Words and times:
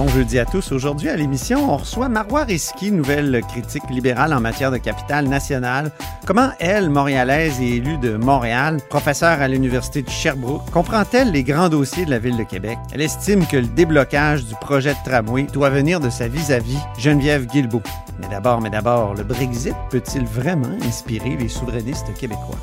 Bon 0.00 0.08
jeudi 0.08 0.38
à 0.38 0.46
tous. 0.46 0.72
Aujourd'hui 0.72 1.10
à 1.10 1.16
l'émission, 1.16 1.74
on 1.74 1.76
reçoit 1.76 2.08
Marois 2.08 2.44
Risky, 2.44 2.90
nouvelle 2.90 3.42
critique 3.46 3.82
libérale 3.90 4.32
en 4.32 4.40
matière 4.40 4.70
de 4.70 4.78
capitale 4.78 5.28
nationale. 5.28 5.92
Comment 6.24 6.52
elle, 6.58 6.88
montréalaise 6.88 7.60
et 7.60 7.76
élue 7.76 7.98
de 7.98 8.16
Montréal, 8.16 8.78
professeure 8.88 9.42
à 9.42 9.46
l'Université 9.46 10.00
de 10.00 10.08
Sherbrooke, 10.08 10.70
comprend-elle 10.70 11.32
les 11.32 11.44
grands 11.44 11.68
dossiers 11.68 12.06
de 12.06 12.10
la 12.10 12.18
ville 12.18 12.38
de 12.38 12.44
Québec? 12.44 12.78
Elle 12.94 13.02
estime 13.02 13.46
que 13.46 13.58
le 13.58 13.66
déblocage 13.66 14.46
du 14.46 14.54
projet 14.54 14.94
de 14.94 15.10
tramway 15.10 15.42
doit 15.52 15.68
venir 15.68 16.00
de 16.00 16.08
sa 16.08 16.28
vis-à-vis 16.28 16.78
Geneviève 16.98 17.44
Guilbeault. 17.44 17.82
Mais 18.20 18.28
d'abord, 18.28 18.62
mais 18.62 18.70
d'abord, 18.70 19.12
le 19.12 19.22
Brexit 19.22 19.76
peut-il 19.90 20.24
vraiment 20.24 20.78
inspirer 20.82 21.36
les 21.36 21.50
souverainistes 21.50 22.14
québécois? 22.14 22.56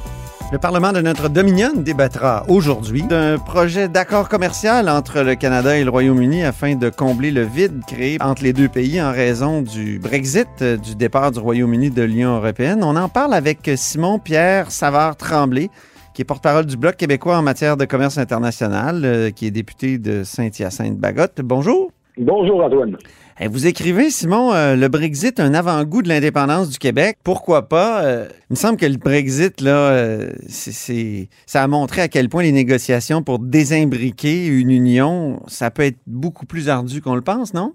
Le 0.50 0.60
Parlement 0.60 0.94
de 0.94 1.02
notre 1.02 1.28
Dominion 1.28 1.74
débattra 1.76 2.46
aujourd'hui 2.48 3.04
d'un 3.04 3.38
projet 3.38 3.90
d'accord 3.90 4.30
commercial 4.30 4.88
entre 4.88 5.20
le 5.20 5.36
Canada 5.36 5.78
et 5.78 5.84
le 5.84 5.90
Royaume-Uni 5.90 6.46
afin 6.46 6.76
de 6.76 6.90
combler 6.90 7.32
le 7.32 7.42
vide 7.42 7.82
créé 7.86 8.18
entre 8.22 8.44
les 8.44 8.54
deux 8.54 8.70
pays 8.70 9.02
en 9.02 9.12
raison 9.12 9.62
du 9.62 10.00
Brexit, 10.00 10.48
euh, 10.62 10.78
du 10.78 10.96
départ 10.96 11.32
du 11.32 11.40
Royaume-Uni 11.40 11.90
de 11.90 12.02
l'Union 12.02 12.38
européenne. 12.38 12.82
On 12.82 12.96
en 12.96 13.10
parle 13.10 13.34
avec 13.34 13.70
Simon 13.76 14.20
Pierre 14.20 14.72
Savard-Tremblay, 14.72 15.70
qui 16.14 16.22
est 16.22 16.26
porte-parole 16.26 16.66
du 16.66 16.78
Bloc 16.78 16.96
québécois 16.96 17.38
en 17.38 17.42
matière 17.42 17.76
de 17.76 17.84
commerce 17.84 18.18
international, 18.18 19.02
euh, 19.04 19.32
qui 19.32 19.48
est 19.48 19.52
député 19.52 19.98
de 19.98 20.24
Saint-Hyacinthe-Bagotte. 20.24 21.42
Bonjour. 21.44 21.92
Bonjour 22.18 22.64
Antoine. 22.64 22.96
Eh, 23.40 23.48
Vous 23.48 23.68
écrivez, 23.68 24.10
Simon, 24.10 24.52
euh, 24.52 24.76
le 24.76 24.88
Brexit, 24.88 25.40
un 25.40 25.54
avant-goût 25.54 26.02
de 26.02 26.08
l'indépendance 26.08 26.72
du 26.72 26.80
Québec. 26.80 27.18
Pourquoi 27.24 27.70
pas? 27.70 28.04
Euh, 28.04 28.26
il 28.50 28.54
me 28.54 28.56
semble 28.56 28.78
que 28.78 28.86
le 28.88 28.98
Brexit, 28.98 29.62
là, 29.62 29.92
euh, 29.92 30.30
ça 30.48 31.62
a 31.62 31.68
montré 31.68 32.02
à 32.02 32.08
quel 32.08 32.30
point 32.30 32.42
les 32.42 32.52
négociations 32.52 33.22
pour 33.22 33.38
désimbriquer 33.38 34.48
une 34.48 34.72
union, 34.72 35.40
ça 35.46 35.70
peut 35.70 35.84
être 35.84 36.00
beaucoup 36.08 36.48
plus 36.48 36.68
ardu 36.68 37.00
qu'on 37.00 37.14
le 37.14 37.22
pense, 37.22 37.54
non? 37.54 37.74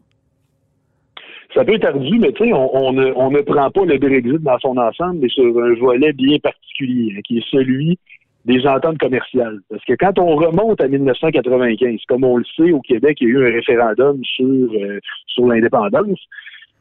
Ça 1.54 1.64
peut 1.64 1.74
être 1.74 1.84
ardu, 1.84 2.18
mais 2.18 2.32
tu 2.32 2.44
sais, 2.44 2.52
on, 2.52 2.74
on 2.74 2.92
ne, 2.92 3.12
on 3.14 3.30
ne 3.30 3.40
prend 3.42 3.70
pas 3.70 3.84
le 3.84 3.98
Brexit 3.98 4.42
dans 4.42 4.58
son 4.58 4.76
ensemble, 4.76 5.20
mais 5.20 5.28
sur 5.28 5.44
un 5.44 5.74
volet 5.74 6.12
bien 6.12 6.38
particulier, 6.38 7.14
hein, 7.16 7.20
qui 7.24 7.38
est 7.38 7.44
celui 7.52 8.00
des 8.44 8.66
ententes 8.66 8.98
commerciales. 8.98 9.60
Parce 9.70 9.84
que 9.84 9.94
quand 9.94 10.18
on 10.18 10.36
remonte 10.36 10.80
à 10.80 10.88
1995, 10.88 12.00
comme 12.08 12.24
on 12.24 12.36
le 12.36 12.44
sait, 12.56 12.72
au 12.72 12.80
Québec, 12.80 13.18
il 13.20 13.28
y 13.28 13.30
a 13.30 13.34
eu 13.34 13.46
un 13.46 13.52
référendum 13.52 14.22
sur, 14.24 14.44
euh, 14.46 14.98
sur 15.26 15.46
l'indépendance. 15.46 16.18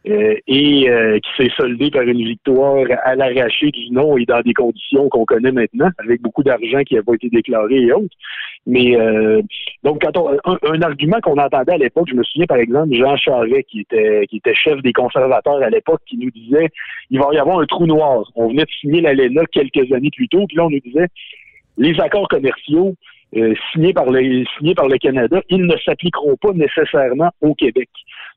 euh, 0.07 0.35
et 0.47 0.89
euh, 0.89 1.19
qui 1.19 1.43
s'est 1.43 1.53
soldé 1.55 1.91
par 1.91 2.01
une 2.01 2.23
victoire 2.23 2.85
à 3.03 3.15
l'arraché 3.15 3.69
du 3.69 3.91
non 3.91 4.17
et 4.17 4.25
dans 4.25 4.41
des 4.41 4.53
conditions 4.53 5.09
qu'on 5.09 5.25
connaît 5.25 5.51
maintenant, 5.51 5.89
avec 5.99 6.21
beaucoup 6.21 6.43
d'argent 6.43 6.81
qui 6.83 6.95
n'a 6.95 7.03
pas 7.03 7.13
été 7.13 7.29
déclaré 7.29 7.75
et 7.75 7.93
autres. 7.93 8.15
Mais 8.65 8.95
euh, 8.95 9.41
donc, 9.83 10.01
quand 10.01 10.17
on, 10.17 10.37
un, 10.45 10.81
argument 10.81 11.19
qu'on 11.21 11.37
entendait 11.37 11.73
à 11.73 11.77
l'époque, 11.77 12.07
je 12.09 12.15
me 12.15 12.23
souviens 12.23 12.47
par 12.47 12.57
exemple 12.57 12.93
Jean 12.93 13.15
Charest, 13.15 13.67
qui 13.67 13.81
était 13.81 14.25
qui 14.27 14.37
était 14.37 14.55
chef 14.55 14.81
des 14.81 14.93
conservateurs 14.93 15.61
à 15.61 15.69
l'époque, 15.69 16.01
qui 16.07 16.17
nous 16.17 16.31
disait 16.31 16.69
il 17.09 17.19
va 17.19 17.27
y 17.33 17.37
avoir 17.37 17.59
un 17.59 17.65
trou 17.65 17.85
noir. 17.85 18.23
On 18.35 18.49
venait 18.49 18.65
de 18.65 18.71
signer 18.79 19.01
l'ALENA 19.01 19.45
quelques 19.51 19.91
années 19.91 20.11
plus 20.15 20.27
tôt, 20.27 20.45
puis 20.47 20.57
là 20.57 20.65
on 20.65 20.69
nous 20.69 20.79
disait 20.79 21.07
les 21.77 21.99
accords 21.99 22.27
commerciaux 22.27 22.95
euh, 23.37 23.53
signés 23.71 23.93
par 23.93 24.09
le 24.09 24.43
signés 24.57 24.75
par 24.75 24.87
le 24.87 24.97
Canada, 24.97 25.41
ils 25.49 25.65
ne 25.65 25.77
s'appliqueront 25.77 26.35
pas 26.35 26.51
nécessairement 26.53 27.31
au 27.41 27.55
Québec. 27.55 27.89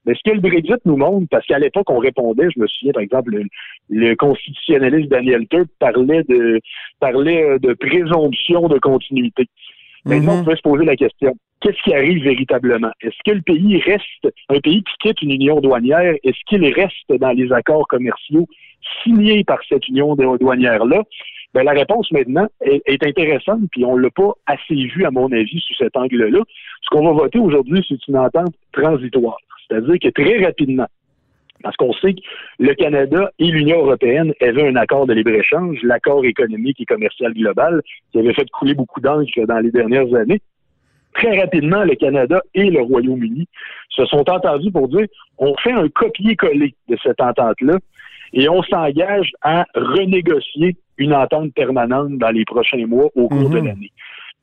Mais 0.06 0.14
ce 0.14 0.20
que 0.24 0.34
le 0.34 0.40
Brexit 0.40 0.76
nous 0.84 0.96
montre, 0.96 1.26
parce 1.30 1.46
qu'à 1.46 1.58
l'époque, 1.58 1.90
on 1.90 1.98
répondait, 1.98 2.48
je 2.54 2.60
me 2.60 2.66
souviens, 2.68 2.92
par 2.92 3.02
exemple, 3.02 3.30
le, 3.32 3.44
le 3.88 4.14
constitutionnaliste 4.14 5.10
Daniel 5.10 5.48
Turp 5.48 5.68
parlait 5.80 6.22
de 6.28 6.60
parlait 7.00 7.42
euh, 7.42 7.58
de 7.58 7.72
présomption 7.72 8.68
de 8.68 8.78
continuité. 8.78 9.46
Maintenant, 10.04 10.34
Mhm. 10.34 10.40
on 10.40 10.44
peut 10.44 10.56
se 10.56 10.62
poser 10.62 10.84
la 10.84 10.96
question. 10.96 11.34
Qu'est-ce 11.60 11.82
qui 11.82 11.94
arrive 11.94 12.22
véritablement? 12.22 12.90
Est-ce 13.00 13.16
que 13.24 13.34
le 13.34 13.40
pays 13.40 13.80
reste, 13.80 14.28
un 14.50 14.60
pays 14.60 14.82
qui 14.82 15.08
quitte 15.08 15.22
une 15.22 15.30
union 15.30 15.60
douanière, 15.62 16.14
est-ce 16.22 16.38
qu'il 16.46 16.62
reste 16.72 17.08
dans 17.18 17.30
les 17.30 17.50
accords 17.52 17.88
commerciaux 17.88 18.46
signés 19.02 19.44
par 19.44 19.58
cette 19.68 19.88
union 19.88 20.14
douanière-là? 20.14 21.02
Ben, 21.54 21.62
la 21.62 21.70
réponse 21.70 22.10
maintenant 22.10 22.48
est, 22.60 23.06
intéressante, 23.06 23.60
puis 23.70 23.84
on 23.84 23.96
l'a 23.96 24.10
pas 24.10 24.32
assez 24.46 24.74
vu, 24.74 25.04
à 25.04 25.12
mon 25.12 25.30
avis, 25.30 25.60
sous 25.60 25.74
cet 25.74 25.96
angle-là. 25.96 26.40
Ce 26.82 26.88
qu'on 26.90 27.06
va 27.06 27.12
voter 27.12 27.38
aujourd'hui, 27.38 27.84
c'est 27.88 28.08
une 28.08 28.16
entente 28.16 28.54
transitoire. 28.72 29.38
C'est-à-dire 29.68 29.94
que 30.02 30.08
très 30.08 30.44
rapidement, 30.44 30.88
parce 31.62 31.76
qu'on 31.76 31.92
sait 31.92 32.14
que 32.14 32.20
le 32.58 32.74
Canada 32.74 33.30
et 33.38 33.46
l'Union 33.46 33.78
européenne 33.78 34.32
avaient 34.40 34.66
un 34.66 34.74
accord 34.74 35.06
de 35.06 35.14
libre-échange, 35.14 35.78
l'accord 35.84 36.24
économique 36.24 36.80
et 36.80 36.86
commercial 36.86 37.32
global, 37.32 37.82
qui 38.10 38.18
avait 38.18 38.34
fait 38.34 38.50
couler 38.50 38.74
beaucoup 38.74 39.00
d'encre 39.00 39.46
dans 39.46 39.60
les 39.60 39.70
dernières 39.70 40.12
années. 40.12 40.40
Très 41.14 41.38
rapidement, 41.38 41.84
le 41.84 41.94
Canada 41.94 42.42
et 42.54 42.68
le 42.68 42.82
Royaume-Uni 42.82 43.46
se 43.90 44.04
sont 44.06 44.28
entendus 44.28 44.72
pour 44.72 44.88
dire 44.88 45.06
on 45.38 45.54
fait 45.58 45.72
un 45.72 45.88
copier-coller 45.88 46.74
de 46.88 46.96
cette 47.00 47.20
entente-là 47.20 47.78
et 48.32 48.48
on 48.48 48.64
s'engage 48.64 49.30
à 49.42 49.64
renégocier 49.76 50.76
une 50.98 51.14
entente 51.14 51.52
permanente 51.54 52.18
dans 52.18 52.30
les 52.30 52.44
prochains 52.44 52.86
mois 52.86 53.10
au 53.14 53.28
cours 53.28 53.50
de 53.50 53.58
Mhm. 53.58 53.66
l'année. 53.66 53.92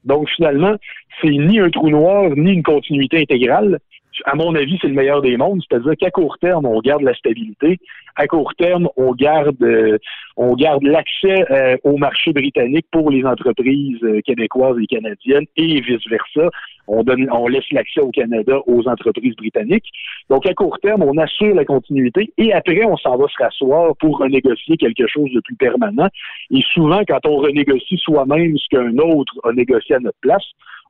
Donc 0.03 0.29
finalement, 0.29 0.75
c'est 1.21 1.29
ni 1.29 1.59
un 1.59 1.69
trou 1.69 1.89
noir 1.89 2.31
ni 2.35 2.53
une 2.53 2.63
continuité 2.63 3.21
intégrale. 3.21 3.79
À 4.25 4.35
mon 4.35 4.53
avis, 4.55 4.77
c'est 4.81 4.87
le 4.87 4.93
meilleur 4.93 5.21
des 5.21 5.37
mondes, 5.37 5.61
c'est-à-dire 5.67 5.93
qu'à 5.97 6.11
court 6.11 6.37
terme, 6.39 6.65
on 6.65 6.79
garde 6.79 7.01
la 7.01 7.13
stabilité. 7.13 7.79
À 8.15 8.27
court 8.27 8.53
terme, 8.55 8.89
on 8.97 9.13
garde, 9.13 9.61
euh, 9.61 9.97
on 10.35 10.55
garde 10.55 10.83
l'accès 10.83 11.45
euh, 11.49 11.77
au 11.83 11.97
marché 11.97 12.33
britannique 12.33 12.85
pour 12.91 13.09
les 13.09 13.23
entreprises 13.25 14.03
euh, 14.03 14.21
québécoises 14.21 14.77
et 14.81 14.87
canadiennes 14.87 15.45
et 15.55 15.79
vice 15.81 16.07
versa. 16.09 16.49
On 16.87 17.03
donne, 17.03 17.29
on 17.31 17.47
laisse 17.47 17.69
l'accès 17.71 18.01
au 18.01 18.11
Canada 18.11 18.59
aux 18.67 18.87
entreprises 18.87 19.35
britanniques. 19.35 19.87
Donc 20.29 20.45
à 20.45 20.53
court 20.53 20.77
terme, 20.79 21.03
on 21.03 21.17
assure 21.17 21.55
la 21.55 21.63
continuité 21.63 22.33
et 22.37 22.53
après, 22.53 22.83
on 22.85 22.97
s'en 22.97 23.17
va 23.17 23.27
se 23.27 23.41
rasseoir 23.41 23.95
pour 23.97 24.19
renégocier 24.19 24.77
quelque 24.77 25.07
chose 25.07 25.31
de 25.33 25.39
plus 25.39 25.55
permanent. 25.55 26.09
Et 26.49 26.61
souvent, 26.73 27.01
quand 27.07 27.25
on 27.25 27.37
renégocie 27.37 27.97
soi-même 27.97 28.57
ce 28.57 28.67
qu'un 28.69 28.97
autre 28.97 29.33
a 29.43 29.53
négocié 29.53 29.95
à 29.95 29.99
notre 29.99 30.19
place, 30.19 30.45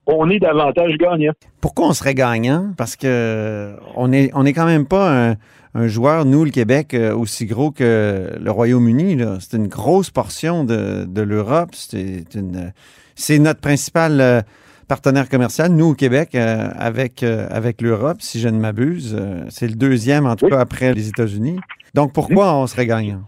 on 0.07 0.29
est 0.29 0.39
davantage 0.39 0.97
gagnant. 0.97 1.33
Pourquoi 1.61 1.87
on 1.87 1.93
serait 1.93 2.13
gagnant? 2.15 2.73
Parce 2.77 2.95
que 2.95 3.75
on 3.95 4.11
est, 4.11 4.31
on 4.33 4.45
est 4.45 4.53
quand 4.53 4.65
même 4.65 4.85
pas 4.85 5.29
un, 5.31 5.35
un 5.73 5.87
joueur, 5.87 6.25
nous, 6.25 6.43
le 6.43 6.51
Québec, 6.51 6.93
euh, 6.93 7.15
aussi 7.15 7.45
gros 7.45 7.71
que 7.71 8.37
le 8.39 8.51
Royaume-Uni. 8.51 9.15
là. 9.15 9.37
C'est 9.39 9.57
une 9.57 9.67
grosse 9.67 10.09
portion 10.09 10.63
de, 10.63 11.05
de 11.05 11.21
l'Europe. 11.21 11.69
C'est 11.73 12.25
une, 12.35 12.73
c'est 13.15 13.39
notre 13.39 13.61
principal 13.61 14.19
euh, 14.19 14.41
partenaire 14.87 15.29
commercial, 15.29 15.71
nous, 15.71 15.91
au 15.91 15.93
Québec, 15.93 16.35
euh, 16.35 16.67
avec, 16.77 17.23
euh, 17.23 17.47
avec 17.49 17.81
l'Europe, 17.81 18.17
si 18.21 18.39
je 18.41 18.49
ne 18.49 18.59
m'abuse. 18.59 19.15
Euh, 19.17 19.45
c'est 19.49 19.67
le 19.67 19.75
deuxième, 19.75 20.25
en 20.25 20.35
tout 20.35 20.45
Oui. 20.45 20.51
cas, 20.51 20.59
après 20.59 20.93
les 20.93 21.07
États-Unis. 21.07 21.57
Donc, 21.93 22.11
pourquoi 22.13 22.55
on 22.55 22.67
serait 22.67 22.85
gagnant? 22.87 23.21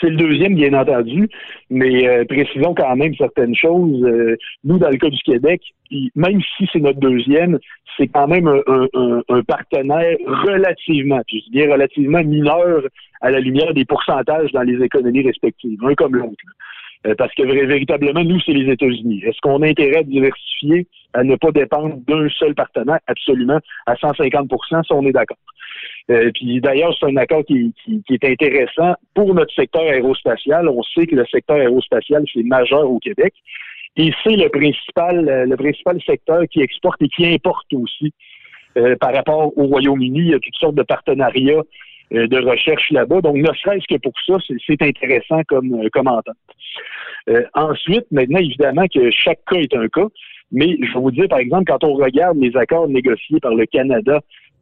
C'est 0.00 0.08
le 0.08 0.16
deuxième, 0.16 0.54
bien 0.54 0.72
entendu, 0.72 1.28
mais 1.68 2.08
euh, 2.08 2.24
précisons 2.24 2.74
quand 2.74 2.96
même 2.96 3.14
certaines 3.16 3.54
choses. 3.54 4.02
Euh, 4.04 4.36
nous, 4.64 4.78
dans 4.78 4.88
le 4.88 4.96
cas 4.96 5.10
du 5.10 5.18
Québec, 5.18 5.60
même 6.14 6.40
si 6.56 6.68
c'est 6.72 6.78
notre 6.80 7.00
deuxième, 7.00 7.58
c'est 7.96 8.08
quand 8.08 8.26
même 8.28 8.48
un, 8.48 8.60
un- 8.66 9.22
un- 9.28 9.42
partenaire 9.42 10.16
relativement, 10.26 11.20
puis 11.26 11.40
je 11.40 11.44
dis 11.46 11.50
bien 11.50 11.70
relativement 11.72 12.22
mineur 12.24 12.82
à 13.20 13.30
la 13.30 13.40
lumière 13.40 13.74
des 13.74 13.84
pourcentages 13.84 14.52
dans 14.52 14.62
les 14.62 14.82
économies 14.82 15.22
respectives, 15.26 15.78
un 15.84 15.94
comme 15.94 16.16
l'autre. 16.16 16.34
Euh, 17.06 17.14
parce 17.16 17.34
que 17.34 17.42
véritablement, 17.42 18.22
nous, 18.24 18.40
c'est 18.40 18.52
les 18.52 18.70
États-Unis. 18.72 19.22
Est-ce 19.24 19.40
qu'on 19.42 19.62
a 19.62 19.66
intérêt 19.68 19.98
à 19.98 20.02
diversifier, 20.02 20.86
à 21.14 21.24
ne 21.24 21.34
pas 21.36 21.50
dépendre 21.50 21.96
d'un 22.06 22.28
seul 22.28 22.54
partenaire? 22.54 22.98
Absolument, 23.06 23.58
à 23.86 23.94
150% 23.94 24.82
ça, 24.86 24.94
on 24.94 25.04
est 25.06 25.12
d'accord. 25.12 25.38
Euh, 26.10 26.30
puis 26.34 26.60
d'ailleurs, 26.60 26.94
c'est 26.98 27.06
un 27.06 27.16
accord 27.16 27.44
qui, 27.44 27.72
qui- 27.84 28.02
qui 28.06 28.14
est 28.14 28.24
intéressant 28.24 28.94
pour 29.14 29.32
notre 29.34 29.54
secteur 29.54 29.82
aérospatial. 29.82 30.68
On 30.68 30.82
sait 30.82 31.06
que 31.06 31.14
le 31.14 31.24
secteur 31.26 31.56
aérospatial, 31.56 32.24
c'est 32.32 32.42
majeur 32.42 32.90
au 32.90 32.98
Québec. 32.98 33.32
Et 33.96 34.10
c'est 34.22 34.36
le 34.36 34.48
principal, 34.48 35.28
euh, 35.28 35.46
le 35.46 35.56
principal 35.56 36.00
secteur 36.02 36.42
qui 36.50 36.60
exporte 36.62 37.00
et 37.02 37.08
qui 37.08 37.26
importe 37.26 37.72
aussi. 37.74 38.12
Euh, 38.76 38.96
par 38.96 39.12
rapport 39.14 39.56
au 39.58 39.64
Royaume-Uni, 39.66 40.20
il 40.20 40.28
y 40.30 40.34
a 40.34 40.38
toutes 40.38 40.54
sortes 40.56 40.76
de 40.76 40.82
partenariats 40.82 41.62
euh, 42.12 42.26
de 42.26 42.38
recherche 42.38 42.90
là-bas. 42.90 43.20
Donc, 43.20 43.36
ne 43.36 43.52
serait-ce 43.54 43.86
que 43.92 44.00
pour 44.00 44.12
ça, 44.26 44.36
c'est- 44.46 44.82
intéressant 44.82 45.42
comme, 45.48 45.72
euh, 45.74 45.88
comme 45.92 46.08
entente. 46.08 46.36
Ensuite, 47.54 48.06
maintenant, 48.10 48.38
évidemment 48.40 48.86
que 48.92 49.10
chaque 49.10 49.40
cas 49.48 49.56
est 49.60 49.74
un 49.76 49.86
cas, 49.88 50.06
mais 50.50 50.76
je 50.82 50.98
vous 50.98 51.10
dire, 51.12 51.28
par 51.28 51.38
exemple, 51.38 51.64
quand 51.70 51.84
on 51.84 51.94
regarde 51.94 52.38
les 52.38 52.56
accords 52.56 52.88
négociés 52.88 53.38
par 53.40 53.54
le 53.54 53.66
Canada 53.66 54.20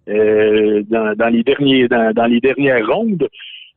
euh, 0.09 0.83
dans, 0.89 1.15
dans 1.15 1.29
les 1.29 1.43
derniers 1.43 1.89
dans, 1.89 2.13
dans 2.13 2.27
les 2.27 2.41
dernières 2.41 2.87
rondes, 2.87 3.29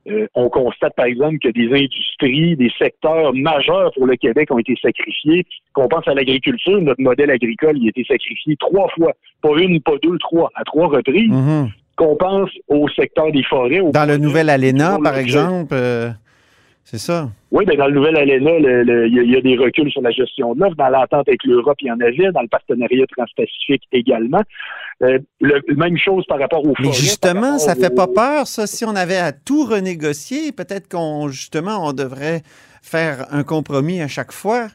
euh, 0.09 0.27
on 0.33 0.49
constate 0.49 0.95
par 0.95 1.05
exemple 1.05 1.37
que 1.39 1.49
des 1.49 1.67
industries, 1.67 2.55
des 2.55 2.71
secteurs 2.79 3.33
majeurs 3.35 3.91
pour 3.93 4.07
le 4.07 4.15
Québec 4.15 4.49
ont 4.51 4.57
été 4.57 4.75
sacrifiés. 4.81 5.45
Qu'on 5.73 5.87
pense 5.87 6.07
à 6.07 6.13
l'agriculture, 6.13 6.81
notre 6.81 7.01
modèle 7.01 7.29
agricole 7.29 7.77
il 7.77 7.85
a 7.85 7.89
été 7.89 8.03
sacrifié 8.05 8.55
trois 8.57 8.89
fois, 8.95 9.13
pas 9.41 9.55
une, 9.59 9.79
pas 9.81 9.93
deux, 10.01 10.17
trois, 10.17 10.49
à 10.55 10.63
trois 10.63 10.87
reprises. 10.87 11.29
Mhm. 11.29 11.69
Qu'on 11.97 12.15
pense 12.15 12.49
au 12.67 12.87
secteur 12.89 13.31
des 13.31 13.43
forêts. 13.43 13.81
Dans 13.93 14.07
le 14.07 14.17
nouvel 14.17 14.49
ALENA, 14.49 14.97
par 15.03 15.17
exemple, 15.17 15.73
euh, 15.73 16.09
c'est 16.83 16.97
ça. 16.97 17.29
Oui, 17.51 17.63
ben 17.65 17.77
dans 17.77 17.87
le 17.87 17.93
nouvel 17.93 18.17
ALENA, 18.17 18.59
le- 18.59 18.83
le- 18.83 19.07
il 19.07 19.13
y, 19.15 19.19
a- 19.19 19.23
il 19.23 19.31
y 19.31 19.35
a 19.37 19.41
des 19.41 19.55
reculs 19.57 19.91
sur 19.91 20.01
la 20.01 20.11
gestion 20.11 20.55
de 20.55 20.59
l'offre. 20.61 20.75
Dans 20.75 20.89
l'entente 20.89 21.27
avec 21.27 21.43
l'Europe, 21.45 21.77
il 21.81 21.87
y 21.87 21.91
en 21.91 21.99
avait. 21.99 22.31
Dans 22.33 22.41
le 22.41 22.47
partenariat 22.47 23.05
transpacifique 23.15 23.83
également. 23.91 24.41
Euh, 25.03 25.19
le, 25.39 25.61
même 25.75 25.97
chose 25.97 26.25
par 26.27 26.39
rapport 26.39 26.59
aux 26.61 26.75
forêts. 26.75 26.87
Mais 26.89 26.93
justement, 26.93 27.57
ça 27.59 27.75
fait 27.75 27.93
pas 27.95 28.07
peur, 28.07 28.47
ça. 28.47 28.67
Si 28.67 28.83
on 28.85 28.95
avait 28.95 29.17
à 29.17 29.31
tout 29.31 29.63
renégocier, 29.65 30.51
peut-être 30.51 30.89
qu'on, 30.89 31.27
justement, 31.29 31.87
on 31.87 31.93
devrait 31.93 32.41
faire 32.81 33.25
un 33.31 33.43
compromis 33.43 34.01
à 34.01 34.07
chaque 34.07 34.31
fois. 34.31 34.67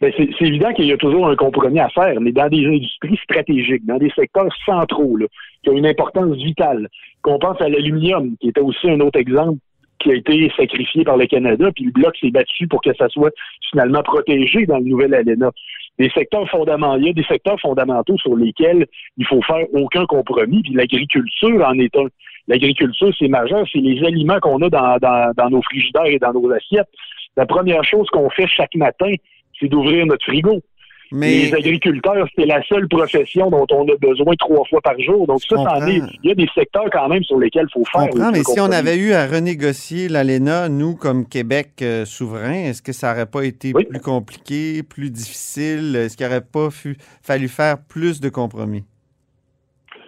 Ben, 0.00 0.12
c'est 0.16 0.28
c'est 0.38 0.44
évident 0.44 0.72
qu'il 0.74 0.86
y 0.86 0.92
a 0.92 0.96
toujours 0.96 1.26
un 1.28 1.34
compromis 1.34 1.80
à 1.80 1.88
faire, 1.88 2.20
mais 2.20 2.30
dans 2.30 2.48
des 2.48 2.64
industries 2.64 3.18
stratégiques, 3.24 3.84
dans 3.84 3.98
des 3.98 4.10
secteurs 4.10 4.48
centraux, 4.64 5.16
là, 5.16 5.26
qui 5.62 5.70
ont 5.70 5.76
une 5.76 5.86
importance 5.86 6.36
vitale, 6.36 6.88
qu'on 7.22 7.38
pense 7.40 7.60
à 7.60 7.68
l'aluminium, 7.68 8.36
qui 8.40 8.48
était 8.50 8.60
aussi 8.60 8.88
un 8.88 9.00
autre 9.00 9.18
exemple 9.18 9.58
qui 9.98 10.10
a 10.10 10.14
été 10.14 10.50
sacrifié 10.56 11.04
par 11.04 11.16
le 11.16 11.26
Canada, 11.26 11.70
puis 11.74 11.84
le 11.84 11.90
Bloc 11.90 12.16
s'est 12.20 12.30
battu 12.30 12.66
pour 12.66 12.80
que 12.80 12.94
ça 12.94 13.08
soit 13.08 13.32
finalement 13.70 14.02
protégé 14.02 14.66
dans 14.66 14.78
le 14.78 14.84
nouvel 14.84 15.14
ALENA. 15.14 15.50
Des 15.98 16.10
secteurs 16.10 16.48
fondamentaux, 16.48 17.00
il 17.00 17.06
y 17.06 17.10
a 17.10 17.12
des 17.12 17.24
secteurs 17.24 17.60
fondamentaux 17.60 18.16
sur 18.18 18.36
lesquels 18.36 18.86
il 19.16 19.26
faut 19.26 19.42
faire 19.42 19.66
aucun 19.72 20.06
compromis, 20.06 20.62
puis 20.62 20.72
l'agriculture 20.74 21.66
en 21.66 21.78
est 21.78 21.94
un. 21.96 22.06
L'agriculture, 22.46 23.12
c'est 23.18 23.28
majeur, 23.28 23.66
c'est 23.70 23.80
les 23.80 24.02
aliments 24.06 24.38
qu'on 24.40 24.62
a 24.62 24.70
dans, 24.70 24.96
dans, 24.98 25.32
dans 25.36 25.50
nos 25.50 25.62
frigidaires 25.62 26.06
et 26.06 26.18
dans 26.18 26.32
nos 26.32 26.50
assiettes. 26.52 26.88
La 27.36 27.46
première 27.46 27.84
chose 27.84 28.08
qu'on 28.10 28.30
fait 28.30 28.46
chaque 28.46 28.74
matin, 28.74 29.12
c'est 29.60 29.68
d'ouvrir 29.68 30.06
notre 30.06 30.24
frigo. 30.24 30.60
Mais 31.10 31.30
Les 31.46 31.54
agriculteurs, 31.54 32.26
c'est 32.36 32.44
la 32.44 32.62
seule 32.64 32.86
profession 32.88 33.50
dont 33.50 33.66
on 33.70 33.82
a 33.88 33.96
besoin 33.96 34.34
trois 34.38 34.64
fois 34.68 34.80
par 34.82 34.98
jour. 35.00 35.26
Donc 35.26 35.40
ça. 35.48 35.56
Il 35.86 36.02
y 36.24 36.30
a 36.30 36.34
des 36.34 36.48
secteurs 36.54 36.88
quand 36.92 37.08
même 37.08 37.22
sur 37.24 37.38
lesquels 37.38 37.66
il 37.68 37.72
faut 37.72 37.84
faire. 37.84 38.08
comprends, 38.10 38.30
mais 38.30 38.42
si 38.44 38.60
on 38.60 38.70
avait 38.70 38.96
eu 38.98 39.12
à 39.12 39.26
renégocier 39.26 40.08
l'ALENA, 40.08 40.68
nous, 40.68 40.96
comme 40.96 41.26
Québec 41.26 41.70
euh, 41.82 42.04
souverain, 42.04 42.52
est-ce 42.66 42.82
que 42.82 42.92
ça 42.92 43.10
n'aurait 43.12 43.26
pas 43.26 43.44
été 43.44 43.72
Oui. 43.74 43.84
plus 43.84 44.00
compliqué, 44.00 44.82
plus 44.82 45.10
difficile? 45.10 45.96
Est-ce 45.96 46.16
qu'il 46.16 46.26
n'aurait 46.26 46.42
pas 46.42 46.70
fu- 46.70 46.96
fallu 47.22 47.48
faire 47.48 47.76
plus 47.88 48.20
de 48.20 48.28
compromis? 48.28 48.84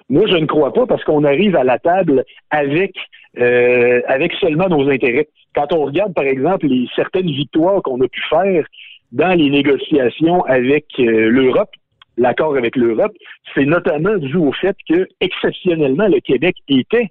Moi, 0.08 0.26
je 0.26 0.36
ne 0.36 0.46
crois 0.46 0.72
pas 0.72 0.86
parce 0.86 1.04
qu'on 1.04 1.24
arrive 1.24 1.54
à 1.56 1.64
la 1.64 1.78
table 1.78 2.24
avec 2.50 2.94
euh, 3.38 4.00
avec 4.08 4.32
seulement 4.40 4.68
nos 4.68 4.88
intérêts. 4.90 5.28
Quand 5.54 5.72
on 5.72 5.84
regarde, 5.84 6.12
par 6.14 6.24
exemple, 6.24 6.66
les 6.66 6.86
certaines 6.96 7.30
victoires 7.30 7.80
qu'on 7.82 8.00
a 8.00 8.08
pu 8.08 8.20
faire 8.28 8.64
dans 9.12 9.36
les 9.36 9.50
négociations 9.50 10.42
avec 10.44 10.86
euh, 10.98 11.30
l'Europe, 11.30 11.70
l'accord 12.16 12.56
avec 12.56 12.76
l'Europe, 12.76 13.12
c'est 13.54 13.64
notamment 13.64 14.16
dû 14.16 14.36
au 14.36 14.52
fait 14.52 14.76
que, 14.88 15.06
exceptionnellement, 15.20 16.06
le 16.06 16.20
Québec 16.20 16.56
était 16.68 17.08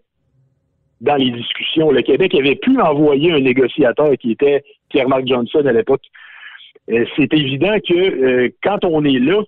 dans 1.01 1.15
les 1.15 1.31
discussions. 1.31 1.91
Le 1.91 2.01
Québec 2.01 2.35
avait 2.35 2.55
pu 2.55 2.79
envoyer 2.79 3.31
un 3.31 3.39
négociateur 3.39 4.11
qui 4.19 4.31
était 4.31 4.63
Pierre-Marc 4.89 5.27
Johnson 5.27 5.63
à 5.65 5.71
l'époque. 5.71 6.03
Euh, 6.91 7.05
c'est 7.15 7.33
évident 7.33 7.75
que 7.87 7.93
euh, 7.93 8.49
quand 8.63 8.83
on 8.83 9.03
est 9.03 9.19
là, 9.19 9.41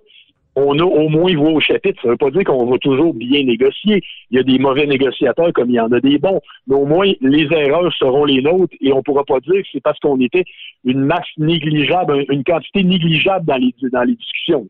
on 0.55 0.77
a 0.79 0.83
au 0.83 1.09
moins 1.09 1.35
voix 1.35 1.51
au 1.51 1.59
chapitre. 1.59 2.01
Ça 2.01 2.07
ne 2.07 2.13
veut 2.13 2.17
pas 2.17 2.31
dire 2.31 2.43
qu'on 2.43 2.69
va 2.69 2.77
toujours 2.77 3.13
bien 3.13 3.43
négocier. 3.43 4.03
Il 4.29 4.37
y 4.37 4.39
a 4.39 4.43
des 4.43 4.59
mauvais 4.59 4.85
négociateurs 4.85 5.53
comme 5.53 5.69
il 5.69 5.75
y 5.75 5.79
en 5.79 5.91
a 5.91 5.99
des 5.99 6.17
bons. 6.17 6.41
Mais 6.67 6.75
au 6.75 6.85
moins, 6.85 7.11
les 7.21 7.47
erreurs 7.51 7.93
seront 7.93 8.25
les 8.25 8.41
nôtres 8.41 8.75
et 8.81 8.91
on 8.91 8.97
ne 8.97 9.01
pourra 9.01 9.23
pas 9.23 9.39
dire 9.39 9.61
que 9.61 9.67
c'est 9.71 9.81
parce 9.81 9.99
qu'on 9.99 10.19
était 10.19 10.43
une 10.83 11.01
masse 11.01 11.27
négligeable, 11.37 12.25
une 12.29 12.43
quantité 12.43 12.83
négligeable 12.83 13.45
dans 13.45 14.03
les, 14.03 14.15
discussions. 14.15 14.67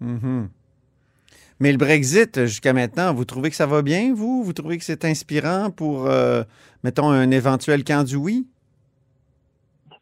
Mhm. 0.00 0.48
Mais 1.60 1.72
le 1.72 1.78
Brexit, 1.78 2.46
jusqu'à 2.46 2.72
maintenant, 2.72 3.12
vous 3.12 3.24
trouvez 3.24 3.50
que 3.50 3.56
ça 3.56 3.66
va 3.66 3.82
bien, 3.82 4.14
vous? 4.14 4.44
Vous 4.44 4.52
trouvez 4.52 4.78
que 4.78 4.84
c'est 4.84 5.04
inspirant 5.04 5.70
pour, 5.70 6.06
euh, 6.06 6.42
mettons, 6.84 7.08
un 7.08 7.30
éventuel 7.32 7.82
camp 7.82 8.04
du 8.04 8.16
oui? 8.16 8.46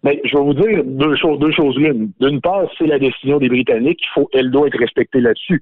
Mais 0.06 0.20
je 0.23 0.37
vais 0.37 0.43
vous 0.44 0.55
dire 0.55 0.85
deux 0.85 1.17
choses, 1.17 1.41
deux 1.41 1.50
choses 1.50 1.76
l'une. 1.76 2.12
D'une 2.20 2.41
part, 2.41 2.70
c'est 2.79 2.87
la 2.87 3.00
décision 3.00 3.38
des 3.38 3.49
Britanniques. 3.49 3.99
Il 4.00 4.11
faut, 4.14 4.31
elle 4.32 4.53
doit 4.53 4.69
être 4.69 4.79
respectée 4.79 5.20
là-dessus. 5.20 5.61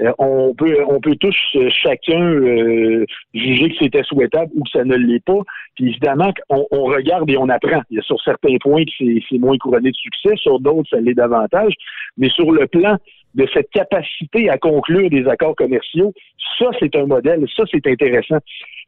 Euh, 0.00 0.10
on 0.18 0.54
peut, 0.54 0.78
on 0.88 0.98
peut 0.98 1.14
tous 1.16 1.36
euh, 1.56 1.68
chacun 1.68 2.22
euh, 2.22 3.04
juger 3.34 3.68
que 3.68 3.76
c'était 3.78 4.02
souhaitable 4.04 4.50
ou 4.54 4.64
que 4.64 4.70
ça 4.70 4.84
ne 4.84 4.96
l'est 4.96 5.22
pas. 5.22 5.40
Puis 5.74 5.88
évidemment, 5.90 6.32
on, 6.48 6.64
on 6.70 6.84
regarde 6.84 7.28
et 7.28 7.36
on 7.36 7.50
apprend. 7.50 7.82
Il 7.90 7.96
y 7.96 7.98
a 7.98 8.02
sur 8.02 8.18
certains 8.22 8.56
points 8.62 8.82
que 8.86 9.04
c'est 9.28 9.38
moins 9.38 9.58
couronné 9.58 9.90
de 9.90 9.96
succès, 9.96 10.36
sur 10.36 10.58
d'autres 10.58 10.88
ça 10.88 10.98
l'est 10.98 11.12
davantage. 11.12 11.74
Mais 12.16 12.30
sur 12.30 12.50
le 12.50 12.66
plan 12.66 12.96
de 13.34 13.46
cette 13.52 13.68
capacité 13.72 14.48
à 14.48 14.56
conclure 14.56 15.10
des 15.10 15.28
accords 15.28 15.54
commerciaux, 15.54 16.14
ça 16.58 16.70
c'est 16.80 16.96
un 16.96 17.04
modèle, 17.04 17.44
ça 17.54 17.64
c'est 17.70 17.86
intéressant. 17.86 18.38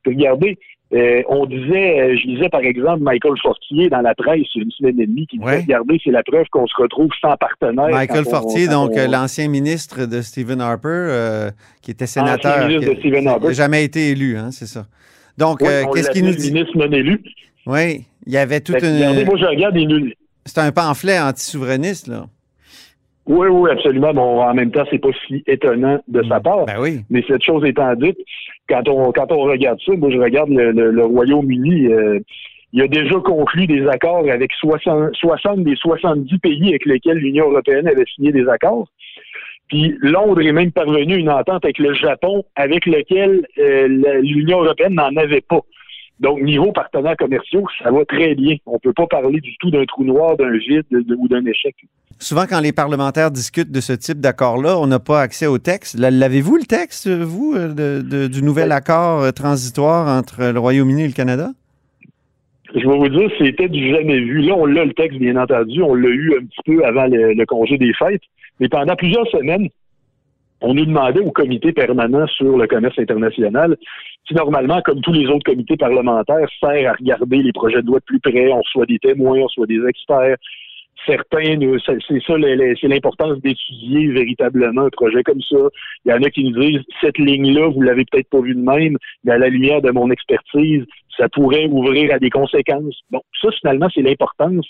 Regardez, 0.07 0.57
euh, 0.95 1.23
on 1.29 1.45
disait, 1.47 2.01
euh, 2.01 2.17
je 2.17 2.27
disais 2.27 2.49
par 2.49 2.61
exemple 2.61 3.03
Michael 3.03 3.35
Fortier 3.43 3.89
dans 3.89 4.01
la 4.01 4.15
presse 4.15 4.43
il 4.55 4.63
une 4.63 4.71
semaine 4.71 5.01
et 5.01 5.07
demie 5.07 5.27
qui 5.27 5.39
disait, 5.39 5.51
Ouais. 5.51 5.61
regardez, 5.61 6.01
c'est 6.05 6.11
la 6.11 6.23
preuve 6.23 6.47
qu'on 6.51 6.67
se 6.67 6.75
retrouve 6.79 7.11
sans 7.21 7.37
partenaire. 7.37 7.89
Michael 7.91 8.25
on- 8.27 8.31
Fortier, 8.31 8.69
donc 8.69 8.93
on- 8.95 8.99
euh, 8.99 9.07
l'ancien 9.09 9.49
ministre 9.49 10.07
de 10.07 10.21
Stephen 10.23 10.61
Harper, 10.61 10.89
euh, 10.89 11.51
qui 11.83 11.91
était 11.91 12.07
sénateur. 12.07 12.55
Ancien 12.57 12.69
ministre 12.69 12.89
qui- 12.91 12.95
de 12.97 13.01
Stephen 13.01 13.29
Harper. 13.29 13.49
qui 13.49 13.55
jamais 13.55 13.85
été 13.85 14.11
élu, 14.11 14.37
hein, 14.37 14.51
c'est 14.53 14.67
ça. 14.67 14.87
Donc, 15.37 15.59
Oui, 15.63 15.69
euh, 15.69 15.83
qu'est-ce 15.93 16.11
qu'il 16.11 16.25
nous 16.25 16.35
dit? 16.35 16.53
ministre 16.53 16.77
non 16.79 16.91
élu. 16.93 17.21
Oui, 17.67 18.05
il 18.27 18.33
y 18.33 18.37
avait 18.37 18.61
toute 18.61 18.77
Fait 18.77 18.83
que, 18.83 18.87
regardez, 18.95 19.21
une. 19.21 19.27
moi, 19.27 19.37
je 19.39 19.45
regarde 19.47 19.75
les 19.75 19.87
nuls. 19.87 20.15
C'est 20.47 20.59
un 20.59 20.71
pamphlet 20.71 21.19
anti-souverainiste, 21.19 22.07
là. 22.07 22.27
Oui, 23.27 23.47
oui, 23.49 23.71
absolument. 23.71 24.13
Bon, 24.13 24.43
en 24.43 24.53
même 24.55 24.71
temps, 24.71 24.85
c'est 24.91 24.99
pas 24.99 25.09
si 25.27 25.43
étonnant 25.47 25.99
de 26.09 26.23
sa 26.29 26.41
part. 26.41 26.67
Ben 26.67 26.75
oui. 26.79 27.01
Mais 27.11 27.25
cette 27.27 27.43
chose 27.43 27.65
étant 27.65 27.95
dite, 27.95 28.19
quand 28.69 28.87
on 28.89 29.13
quand 29.13 29.33
on 29.33 29.41
regarde 29.45 29.79
ça, 29.85 29.93
moi 29.97 30.11
je 30.11 30.19
regarde 30.19 30.51
le, 30.51 30.73
le- 30.73 30.91
le 30.91 31.05
Royaume-Uni, 31.05 31.87
euh, 31.87 32.19
il 32.75 32.83
a 32.83 32.89
déjà 32.89 33.15
conclu 33.21 33.67
des 33.67 33.87
accords 33.87 34.29
avec 34.31 34.53
60, 34.53 35.15
60 35.15 35.65
des 35.65 35.77
70 35.77 36.39
pays 36.39 36.69
avec 36.69 36.85
lesquels 36.87 37.17
l'Union 37.19 37.51
européenne 37.51 37.87
avait 37.89 38.05
signé 38.15 38.31
des 38.33 38.47
accords. 38.49 38.89
Puis 39.69 39.97
Londres 40.01 40.43
est 40.43 40.53
même 40.53 40.73
parvenu 40.73 41.15
à 41.15 41.17
une 41.17 41.31
entente 41.31 41.65
avec 41.65 41.79
le 41.79 41.95
Japon, 41.95 42.45
avec 42.57 42.85
lequel 42.85 43.47
euh, 43.59 43.89
l'Union 44.21 44.63
européenne 44.63 44.95
n'en 44.95 45.17
avait 45.17 45.41
pas. 45.41 45.61
Donc, 46.21 46.41
niveau 46.43 46.71
partenaires 46.73 47.17
commerciaux, 47.17 47.65
ça 47.83 47.91
va 47.91 48.05
très 48.05 48.35
bien. 48.37 48.57
On 48.67 48.79
peut 48.79 48.93
pas 48.93 49.07
parler 49.07 49.41
du 49.41 49.57
tout 49.59 49.71
d'un 49.71 49.85
trou 49.85 50.05
noir, 50.05 50.37
d'un 50.37 50.51
vide 50.57 50.85
de- 50.91 51.15
ou 51.17 51.27
d'un 51.29 51.45
échec. 51.45 51.75
Souvent, 52.21 52.45
quand 52.49 52.61
les 52.61 52.73
parlementaires 52.73 53.33
discutent 53.33 53.73
de 53.73 53.81
ce 53.81 53.93
type 53.93 54.21
d'accord-là, 54.21 54.79
on 54.79 54.87
n'a 54.87 55.01
pas 55.01 55.21
accès 55.21 55.47
au 55.49 55.59
texte. 55.59 55.99
L'avez-vous, 55.99 56.57
le 56.57 56.63
texte, 56.65 57.09
vous, 57.09 57.55
euh, 57.57 57.69
de- 57.69 58.03
de- 58.09 58.27
du 58.29 58.43
nouvel 58.45 58.71
accord 58.71 59.23
euh, 59.23 59.31
transitoire 59.33 60.07
entre 60.17 60.53
le 60.53 60.59
Royaume-Uni 60.59 61.03
et 61.03 61.09
le 61.09 61.13
Canada? 61.13 61.49
Je 62.75 62.81
vais 62.81 62.97
vous 62.97 63.09
dire, 63.09 63.31
c'était 63.39 63.69
du 63.69 63.91
jamais 63.91 64.19
vu. 64.21 64.41
Là, 64.43 64.55
on 64.57 64.67
l'a 64.67 64.85
le 64.85 64.93
texte, 64.95 65.19
bien 65.19 65.37
entendu. 65.37 65.83
On 65.83 65.95
l'a 65.95 66.09
eu 66.09 66.35
un 66.41 66.45
petit 66.45 66.61
peu 66.65 66.85
avant 66.85 67.07
le, 67.07 67.33
le 67.35 67.47
congé 67.47 67.77
des 67.79 67.93
fêtes. 67.93 68.23
Mais 68.61 68.69
pendant 68.69 68.95
plusieurs 68.97 69.27
semaines, 69.29 69.69
on 70.65 70.73
nous 70.73 70.87
demandait 70.87 71.21
au 71.21 71.31
comité 71.31 71.73
permanent 71.73 72.27
sur 72.27 72.57
le 72.57 72.67
commerce 72.67 72.99
international, 72.99 73.77
qui 74.27 74.35
normalement, 74.35 74.81
comme 74.81 75.03
tous 75.03 75.13
les 75.13 75.27
autres 75.27 75.45
comités 75.45 75.77
parlementaires, 75.77 76.49
sert 76.59 76.91
à 76.91 76.95
regarder 76.95 77.43
les 77.43 77.53
projets 77.53 77.83
de 77.83 77.87
loi 77.87 77.99
de 77.99 78.05
plus 78.05 78.21
près. 78.21 78.51
On 78.51 78.61
reçoit 78.61 78.87
des 78.87 78.99
témoins, 78.99 79.41
on 79.41 79.45
reçoit 79.45 79.67
des 79.67 79.85
experts. 79.87 80.37
Certains, 81.07 81.59
c'est 81.87 82.23
ça, 82.27 82.35
c'est 82.81 82.89
l'importance 82.89 83.39
d'étudier 83.43 84.07
véritablement 84.09 84.83
un 84.83 84.89
projet 84.89 85.23
comme 85.23 85.43
ça. 85.43 85.59
Il 86.07 86.13
y 86.13 86.15
en 86.15 86.23
a 86.23 86.31
qui 86.31 86.45
nous 86.45 86.59
disent, 86.59 86.81
cette 87.03 87.19
ligne-là, 87.19 87.69
vous 87.69 87.83
l'avez 87.83 88.07
peut-être 88.11 88.31
pas 88.31 88.41
vue 88.41 88.55
de 88.55 88.61
même, 88.61 88.97
mais 89.23 89.33
à 89.33 89.39
la 89.39 89.51
lumière 89.51 89.83
de 89.83 89.91
mon 89.91 90.11
expertise, 90.11 90.85
ça 91.19 91.29
pourrait 91.29 91.67
ouvrir 91.67 92.15
à 92.15 92.19
des 92.19 92.31
conséquences. 92.31 93.03
Bon, 93.11 93.21
ça, 93.43 93.51
finalement, 93.61 93.89
c'est 93.95 94.01
l'importance 94.01 94.67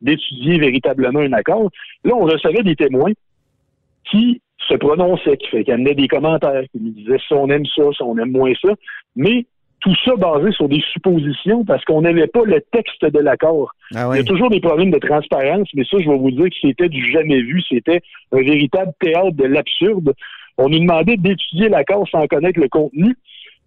d'étudier 0.00 0.58
véritablement 0.58 1.20
un 1.20 1.32
accord. 1.32 1.70
Là, 2.02 2.14
on 2.16 2.24
recevait 2.24 2.64
des 2.64 2.74
témoins 2.74 3.12
qui 4.10 4.40
se 4.66 4.74
prononçaient, 4.74 5.36
qui, 5.36 5.48
fait, 5.48 5.64
qui 5.64 5.72
amenaient 5.72 5.94
des 5.94 6.08
commentaires, 6.08 6.62
qui 6.72 6.80
nous 6.80 6.90
disaient 6.90 7.18
si 7.26 7.32
on 7.34 7.48
aime 7.48 7.66
ça, 7.66 7.82
si 7.92 8.02
on 8.02 8.18
aime 8.18 8.32
moins 8.32 8.52
ça, 8.60 8.74
mais 9.16 9.46
Tout 9.80 9.94
ça 10.04 10.16
basé 10.16 10.50
sur 10.52 10.68
des 10.68 10.82
suppositions 10.92 11.64
parce 11.64 11.84
qu'on 11.84 12.02
n'avait 12.02 12.26
pas 12.26 12.42
le 12.44 12.60
texte 12.72 13.04
de 13.04 13.20
l'accord. 13.20 13.70
Ah 13.94 14.08
Il 14.12 14.16
y 14.16 14.20
a 14.20 14.24
toujours 14.24 14.50
des 14.50 14.60
problèmes 14.60 14.90
de 14.90 14.98
transparence, 14.98 15.68
mais 15.74 15.84
ça, 15.84 15.98
je 16.00 16.10
vais 16.10 16.18
vous 16.18 16.32
dire 16.32 16.46
que 16.46 16.56
c'était 16.60 16.88
du 16.88 17.12
jamais 17.12 17.40
vu. 17.40 17.62
C'était 17.68 18.00
un 18.32 18.42
véritable 18.42 18.92
théâtre 19.00 19.32
de 19.32 19.44
l'absurde. 19.44 20.14
On 20.56 20.68
nous 20.68 20.80
demandait 20.80 21.16
d'étudier 21.16 21.68
l'accord 21.68 22.08
sans 22.08 22.26
connaître 22.26 22.58
le 22.58 22.68
contenu, 22.68 23.16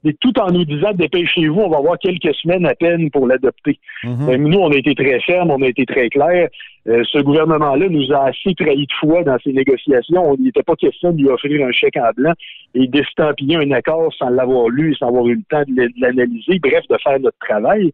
mais 0.03 0.13
tout 0.19 0.37
en 0.39 0.51
nous 0.51 0.65
disant 0.65 0.93
dépêchez-vous, 0.93 1.59
on 1.59 1.69
va 1.69 1.77
avoir 1.77 1.97
quelques 1.99 2.33
semaines 2.35 2.65
à 2.65 2.75
peine 2.75 3.09
pour 3.11 3.27
l'adopter. 3.27 3.79
Mhm. 4.03 4.25
Ben, 4.25 4.43
nous, 4.43 4.59
on 4.59 4.71
a 4.71 4.75
été 4.75 4.95
très 4.95 5.19
fermes, 5.21 5.51
on 5.51 5.61
a 5.61 5.67
été 5.67 5.85
très 5.85 6.09
clairs. 6.09 6.49
Euh, 6.87 7.03
ce 7.11 7.19
gouvernement-là 7.19 7.89
nous 7.89 8.11
a 8.11 8.29
assez 8.29 8.55
trahi 8.55 8.87
de 8.87 8.93
foi 8.99 9.23
dans 9.23 9.37
ces 9.43 9.53
négociations. 9.53 10.35
Il 10.35 10.45
n'était 10.45 10.63
pas 10.63 10.75
question 10.75 11.11
de 11.11 11.17
lui 11.17 11.29
offrir 11.29 11.65
un 11.65 11.71
chèque 11.71 11.97
en 11.97 12.09
blanc 12.15 12.33
et 12.73 12.87
d'estampiller 12.87 13.57
un 13.57 13.71
accord 13.71 14.11
sans 14.17 14.29
l'avoir 14.29 14.69
lu 14.69 14.93
et 14.93 14.95
sans 14.95 15.09
avoir 15.09 15.27
eu 15.27 15.35
le 15.35 15.43
temps 15.49 15.63
de 15.67 15.89
l'analyser, 15.99 16.59
bref, 16.59 16.83
de 16.89 16.97
faire 17.03 17.19
notre 17.19 17.37
travail. 17.39 17.93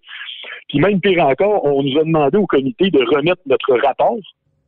Puis 0.69 0.79
même 0.79 1.01
pire 1.01 1.25
encore, 1.25 1.65
on 1.65 1.83
nous 1.83 1.99
a 1.99 2.03
demandé 2.03 2.37
au 2.37 2.45
comité 2.45 2.89
de 2.89 2.99
remettre 2.99 3.41
notre 3.45 3.77
rapport 3.85 4.17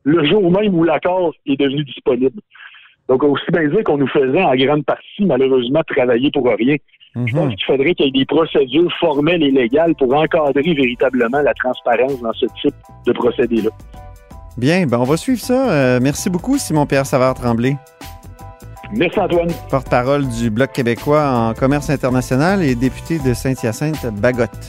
le 0.04 0.24
jour 0.24 0.50
même 0.50 0.74
où 0.74 0.84
l'accord 0.84 1.34
est 1.46 1.58
devenu 1.58 1.84
disponible. 1.84 2.40
Donc, 3.10 3.22
aussi 3.24 3.44
bien 3.52 3.68
dire 3.68 3.84
qu'on 3.84 3.98
nous 3.98 4.06
faisait 4.08 4.42
en 4.42 4.54
grande 4.56 4.84
partie, 4.86 5.24
malheureusement, 5.26 5.82
travailler 5.94 6.30
pour 6.30 6.46
rien. 6.46 6.76
Je 7.16 7.20
Mhm. 7.20 7.32
pense 7.34 7.54
qu'il 7.56 7.64
faudrait 7.64 7.92
qu'il 7.94 8.06
y 8.06 8.08
ait 8.08 8.12
des 8.20 8.24
procédures 8.24 8.90
formelles 9.00 9.42
et 9.42 9.50
légales 9.50 9.94
pour 9.96 10.14
encadrer 10.14 10.72
véritablement 10.74 11.40
la 11.42 11.52
transparence 11.54 12.20
dans 12.22 12.32
ce 12.32 12.46
type 12.62 12.74
de 13.06 13.12
procédé-là. 13.12 13.70
Bien, 14.56 14.86
ben 14.86 14.98
on 14.98 15.04
va 15.04 15.16
suivre 15.16 15.40
ça. 15.40 15.70
Euh, 15.72 15.98
merci 16.00 16.30
beaucoup, 16.30 16.56
Simon-Pierre 16.56 17.06
Savard-Tremblay, 17.06 17.76
Merci, 18.92 19.18
Antoine. 19.20 19.48
porte-parole 19.70 20.26
du 20.28 20.50
Bloc 20.50 20.72
québécois 20.72 21.24
en 21.30 21.54
commerce 21.54 21.90
international 21.90 22.62
et 22.62 22.74
député 22.76 23.18
de 23.18 23.34
Saint-Hyacinthe-Bagotte. 23.34 24.68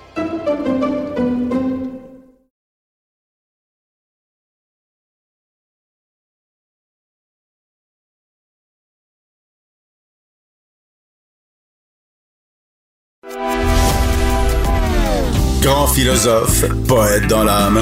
Philosophe, 16.01 16.65
poète 16.87 17.27
dans 17.27 17.43
l'âme, 17.43 17.79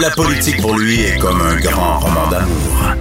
la 0.00 0.08
politique 0.08 0.58
pour 0.62 0.74
lui 0.74 1.02
est 1.02 1.18
comme 1.18 1.38
un 1.42 1.56
grand 1.56 1.98
roman 1.98 2.30
d'amour. 2.30 2.94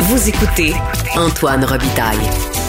Vous 0.00 0.28
écoutez 0.28 0.72
Antoine 1.14 1.64
Robitaille, 1.64 2.18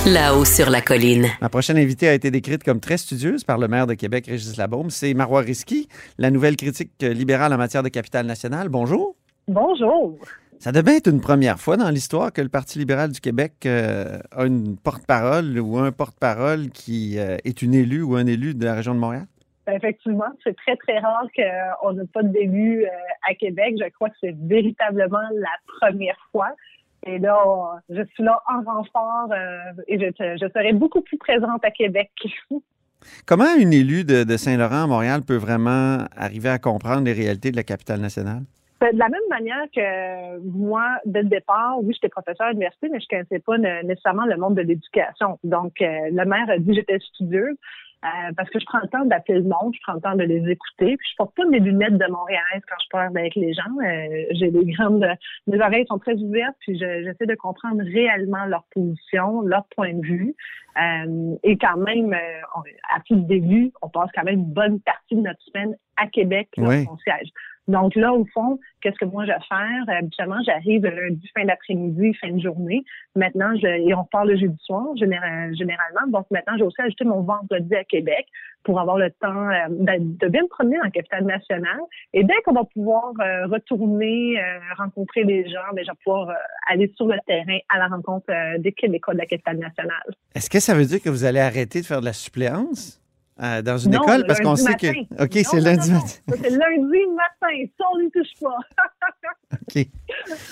là-haut 0.06 0.46
sur 0.46 0.70
la 0.70 0.80
colline. 0.80 1.26
Ma 1.42 1.50
prochaine 1.50 1.78
invitée 1.78 2.08
a 2.08 2.14
été 2.14 2.30
décrite 2.30 2.64
comme 2.64 2.80
très 2.80 2.98
studieuse 2.98 3.44
par 3.44 3.58
le 3.58 3.68
maire 3.68 3.88
de 3.88 3.96
Québec, 3.96 4.28
Régis 4.28 4.58
Labaume. 4.58 4.92
C'est 4.92 5.16
Marois 5.16 5.42
Risky, 5.42 5.90
la 6.20 6.30
nouvelle 6.30 6.56
critique 6.56 6.92
libérale 7.02 7.52
en 7.52 7.58
matière 7.58 7.82
de 7.82 7.90
capital 7.90 8.28
national. 8.28 8.70
Bonjour. 8.70 9.16
Bonjour. 9.48 10.20
Ça 10.66 10.72
devait 10.72 10.98
être 10.98 11.12
une 11.12 11.22
première 11.22 11.60
fois 11.60 11.78
dans 11.78 11.92
l'histoire 11.92 12.34
que 12.34 12.42
le 12.42 12.50
Parti 12.50 12.80
libéral 12.80 13.12
du 13.12 13.22
Québec 13.22 13.54
euh, 13.68 14.18
a 14.32 14.48
une 14.48 14.78
porte-parole 14.78 15.60
ou 15.60 15.78
un 15.78 15.92
porte-parole 15.92 16.72
qui 16.72 17.20
euh, 17.20 17.38
est 17.46 17.62
une 17.62 17.76
élue 17.76 18.02
ou 18.02 18.16
un 18.16 18.26
élu 18.26 18.56
de 18.56 18.66
la 18.66 18.74
région 18.74 18.96
de 18.96 19.00
Montréal? 19.00 19.28
Effectivement, 19.72 20.26
c'est 20.44 20.56
très, 20.56 20.76
très 20.78 20.98
rare 20.98 21.28
qu'on 21.36 21.94
n'ait 21.94 22.08
pas 22.12 22.24
d'élu 22.24 22.84
euh, 22.84 22.90
à 23.30 23.36
Québec. 23.36 23.76
Je 23.80 23.88
crois 23.90 24.10
que 24.10 24.16
c'est 24.20 24.36
véritablement 24.36 25.22
la 25.36 25.56
première 25.80 26.18
fois. 26.32 26.50
Et 27.06 27.20
là, 27.20 27.38
je 27.92 28.02
suis 28.16 28.24
là 28.24 28.42
en 28.50 28.64
renfort 28.64 29.32
et 29.88 30.00
je, 30.00 30.06
je 30.18 30.48
serai 30.52 30.74
beaucoup 30.74 31.02
plus 31.02 31.20
présente 31.20 31.64
à 31.64 31.70
Québec. 31.70 32.10
Comment 33.28 33.56
une 33.56 33.72
élue 33.72 34.04
de, 34.04 34.24
de 34.24 34.36
Saint-Laurent 34.36 34.86
à 34.86 34.88
Montréal 34.88 35.22
peut 35.22 35.36
vraiment 35.36 36.06
arriver 36.18 36.50
à 36.50 36.58
comprendre 36.58 37.04
les 37.04 37.14
réalités 37.14 37.52
de 37.52 37.56
la 37.56 37.64
capitale 37.64 38.00
nationale? 38.00 38.42
Ben, 38.82 38.92
De 38.94 39.00
la 39.00 39.10
même 39.10 39.22
manière 39.30 39.66
que 39.74 40.40
moi, 40.40 40.98
dès 41.06 41.22
le 41.24 41.30
départ, 41.30 41.78
oui, 41.82 41.94
j'étais 41.94 42.10
professeur 42.10 42.48
à 42.48 42.52
l'université, 42.52 42.90
mais 42.92 43.00
je 43.00 43.06
ne 43.06 43.10
connaissais 43.24 43.40
pas 43.40 43.58
nécessairement 43.84 44.26
le 44.26 44.38
monde 44.38 44.56
de 44.56 44.62
l'éducation. 44.62 45.40
Donc, 45.44 45.82
euh, 45.82 45.88
le 46.12 46.26
maire 46.26 46.50
a 46.50 46.58
dit 46.58 46.68
que 46.68 46.74
j'étais 46.76 47.00
studieuse 47.00 47.56
euh, 48.04 48.32
parce 48.38 48.50
que 48.52 48.60
je 48.60 48.66
prends 48.66 48.80
le 48.84 48.88
temps 48.90 49.06
d'appeler 49.06 49.40
le 49.40 49.46
monde, 49.46 49.74
je 49.74 49.80
prends 49.82 49.94
le 49.94 50.02
temps 50.02 50.16
de 50.16 50.24
les 50.24 50.52
écouter. 50.52 50.96
Puis 50.98 51.08
je 51.12 51.16
porte 51.16 51.34
pas 51.36 51.46
mes 51.46 51.60
lunettes 51.60 51.98
de 51.98 52.12
Montréal 52.12 52.44
quand 52.70 52.76
je 52.84 52.90
parle 52.92 53.18
avec 53.18 53.34
les 53.36 53.54
gens. 53.54 53.64
Euh, 53.84 54.26
J'ai 54.32 54.52
des 54.52 54.66
grandes, 54.74 55.08
mes 55.48 55.60
oreilles 55.60 55.88
sont 55.88 55.98
très 55.98 56.16
ouvertes, 56.22 56.56
puis 56.60 56.78
je- 56.78 57.04
j'essaie 57.04 57.26
de 57.26 57.36
comprendre 57.36 57.82
réellement 57.82 58.46
leur 58.46 58.64
position, 58.76 59.42
leur 59.42 59.66
point 59.76 59.94
de 59.94 60.06
vue. 60.06 60.36
Euh, 60.78 61.36
et 61.44 61.58
quand 61.58 61.78
même, 61.78 62.14
euh, 62.14 62.42
on- 62.58 62.96
à 62.96 63.00
titre 63.08 63.26
d'élu, 63.26 63.72
on 63.82 63.90
passe 63.90 64.10
quand 64.14 64.24
même 64.24 64.40
une 64.40 64.54
bonne 64.54 64.80
partie 64.82 65.16
de 65.16 65.22
notre 65.22 65.42
semaine 65.42 65.76
à 65.96 66.06
Québec, 66.08 66.50
là, 66.58 66.68
Oui. 66.68 66.84
son 66.86 66.98
siège. 66.98 67.30
Donc 67.68 67.96
là, 67.96 68.14
au 68.14 68.26
fond, 68.34 68.60
qu'est-ce 68.82 68.98
que 68.98 69.06
moi 69.06 69.26
je 69.26 69.32
vais 69.32 69.46
faire? 69.50 69.98
Habituellement, 69.98 70.38
j'arrive 70.46 70.84
le 70.84 70.92
lundi, 70.92 71.28
fin 71.36 71.46
d'après-midi, 71.46 72.14
fin 72.16 72.32
de 72.32 72.40
journée. 72.40 72.84
Maintenant, 73.16 73.56
je, 73.56 73.68
et 73.68 73.94
on 73.96 74.04
part 74.04 74.26
le 74.26 74.38
jeudi 74.38 74.58
soir, 74.64 74.86
général- 74.98 75.56
généralement. 75.58 76.08
Donc 76.08 76.28
maintenant, 76.30 76.54
j'ai 76.58 76.64
aussi 76.64 76.80
ajouté 76.82 77.06
mon 77.06 77.22
vendredi 77.22 77.74
à 77.76 77.84
Québec 77.84 78.28
pour 78.64 78.80
avoir 78.80 78.98
le 78.98 79.10
temps 79.10 79.50
euh, 79.50 79.68
de, 79.70 80.18
de 80.18 80.28
bien 80.28 80.44
me 80.44 80.48
promener 80.48 80.78
la 80.84 80.92
capitale 80.92 81.26
nationale. 81.26 81.80
Et 82.14 82.24
dès 82.24 82.36
qu'on 82.44 82.54
va 82.54 82.66
pouvoir 82.66 83.14
euh, 83.20 83.48
retourner, 83.48 84.40
euh, 84.40 84.60
rencontrer 84.78 85.26
des 85.26 85.48
gens, 85.50 85.74
ben, 85.74 85.84
je 85.84 85.92
vais 85.92 85.98
pouvoir 86.04 86.30
euh, 86.30 86.34
aller 86.72 86.92
sur 86.96 87.08
le 87.08 87.18
terrain 87.26 87.58
à 87.70 87.80
la 87.80 87.88
rencontre 87.88 88.28
des 88.60 88.72
Québécois 88.74 89.14
de 89.16 89.20
la 89.20 89.26
capitale 89.26 89.58
nationale. 89.58 90.14
Est-ce 90.36 90.50
que 90.50 90.60
ça 90.60 90.76
veut 90.76 90.86
dire 90.86 91.02
que 91.02 91.10
vous 91.10 91.26
allez 91.26 91.40
arrêter 91.40 91.82
de 91.82 91.86
faire 91.86 92.00
de 92.02 92.06
la 92.06 92.14
suppléance? 92.14 93.02
Euh, 93.42 93.62
dans 93.62 93.78
une 93.78 93.92
Non, 93.92 94.04
école? 94.04 94.22
le 94.22 94.28
Parce 94.28 94.40
qu'on 94.40 94.56
sait 94.56 94.72
matin. 94.72 94.94
que. 94.94 95.24
OK, 95.24 95.46
c'est 95.46 95.60
lundi 95.60 95.92
matin. 95.92 96.06
C'est 96.28 96.50
lundi 96.50 97.00
matin, 97.16 97.56
ça 97.78 97.86
on 97.94 98.00
n'y 98.02 98.12
touche 98.12 98.34
pas. 98.42 98.58
OK. 99.54 99.88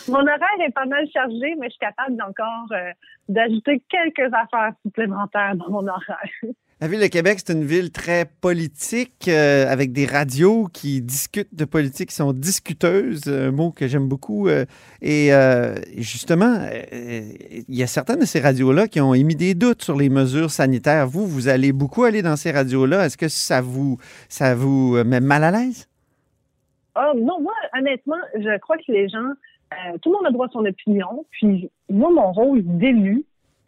Mon 0.10 0.20
horaire 0.20 0.60
est 0.66 0.72
pas 0.74 0.86
mal 0.86 1.08
chargé, 1.12 1.56
mais 1.60 1.68
je 1.68 1.72
suis 1.72 1.80
capable 1.80 2.22
encore 2.22 2.68
euh, 2.72 2.92
d'ajouter 3.30 3.82
quelques 3.90 4.34
affaires 4.34 4.74
supplémentaires 4.86 5.56
dans 5.56 5.70
mon 5.70 5.88
horaire. 5.88 6.30
La 6.84 6.90
ville 6.90 7.00
de 7.00 7.08
Québec, 7.08 7.38
c'est 7.38 7.54
une 7.54 7.64
ville 7.64 7.92
très 7.92 8.26
politique, 8.26 9.30
euh, 9.30 9.72
avec 9.72 9.94
des 9.94 10.06
radios 10.06 10.66
qui 10.66 11.02
discutent 11.02 11.56
de 11.56 11.64
politique, 11.64 12.10
qui 12.10 12.16
sont 12.16 12.34
discuteuses, 12.34 13.30
un 13.30 13.52
mot 13.52 13.72
que 13.72 13.88
j'aime 13.88 14.10
beaucoup. 14.10 14.50
euh, 14.50 14.66
et 15.02 15.34
euh, 15.34 15.76
justement, 15.96 16.58
il 16.92 17.74
y 17.74 17.84
a 17.84 17.88
certaines 17.88 18.20
de 18.20 18.26
ces 18.26 18.42
radios-là 18.42 18.90
qui 18.90 19.00
ont 19.00 19.14
émis 19.14 19.38
des 19.38 19.54
doutes 19.54 19.82
sur 19.82 19.96
les 19.96 20.10
mesures 20.10 20.52
sanitaires. 20.52 21.08
Vous, 21.08 21.26
vous 21.26 21.48
allez 21.48 21.72
beaucoup 21.72 22.04
aller 22.04 22.22
dans 22.22 22.36
ces 22.36 22.52
radios-là. 22.52 23.06
Est-ce 23.06 23.16
que 23.16 23.30
ça 23.30 23.62
vous, 23.62 23.98
ça 24.28 24.54
vous 24.54 25.02
met 25.06 25.22
mal 25.22 25.46
à 25.46 25.52
l'aise? 25.52 25.88
Ah 26.96 27.14
non, 27.16 27.40
moi, 27.40 27.54
honnêtement, 27.80 28.20
je 28.38 28.60
crois 28.60 28.76
que 28.76 28.92
les 28.92 29.08
gens, 29.08 29.30
tout 30.02 30.12
le 30.12 30.18
monde 30.18 30.28
a 30.28 30.32
droit 30.32 30.48
à 30.48 30.52
son 30.52 30.66
opinion. 30.66 31.26
Puis 31.32 31.70
moi, 31.90 32.12
mon 32.12 32.34
rôle 32.34 32.62
d'élu, 32.62 33.24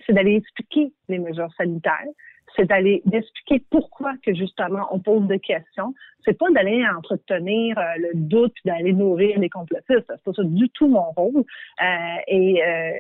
c'est 0.05 0.11
d'aller 0.11 0.35
expliquer 0.35 0.91
les 1.07 1.19
mesures 1.19 1.53
sanitaires. 1.57 2.09
C'est 2.55 2.65
d'aller 2.65 3.01
d'expliquer 3.05 3.63
pourquoi 3.69 4.13
que 4.23 4.33
justement 4.33 4.87
on 4.91 4.99
pose 4.99 5.27
des 5.27 5.39
questions. 5.39 5.93
C'est 6.25 6.37
pas 6.37 6.49
d'aller 6.51 6.83
entretenir 6.87 7.77
euh, 7.77 7.83
le 7.97 8.11
doute 8.15 8.53
puis 8.53 8.63
d'aller 8.65 8.93
nourrir 8.93 9.39
les 9.39 9.49
complotistes. 9.49 10.05
C'est 10.07 10.23
pas 10.23 10.33
ça 10.33 10.43
du 10.43 10.69
tout 10.69 10.87
mon 10.87 11.11
rôle. 11.11 11.43
Euh, 11.81 11.85
et 12.27 12.63
euh, 12.63 12.91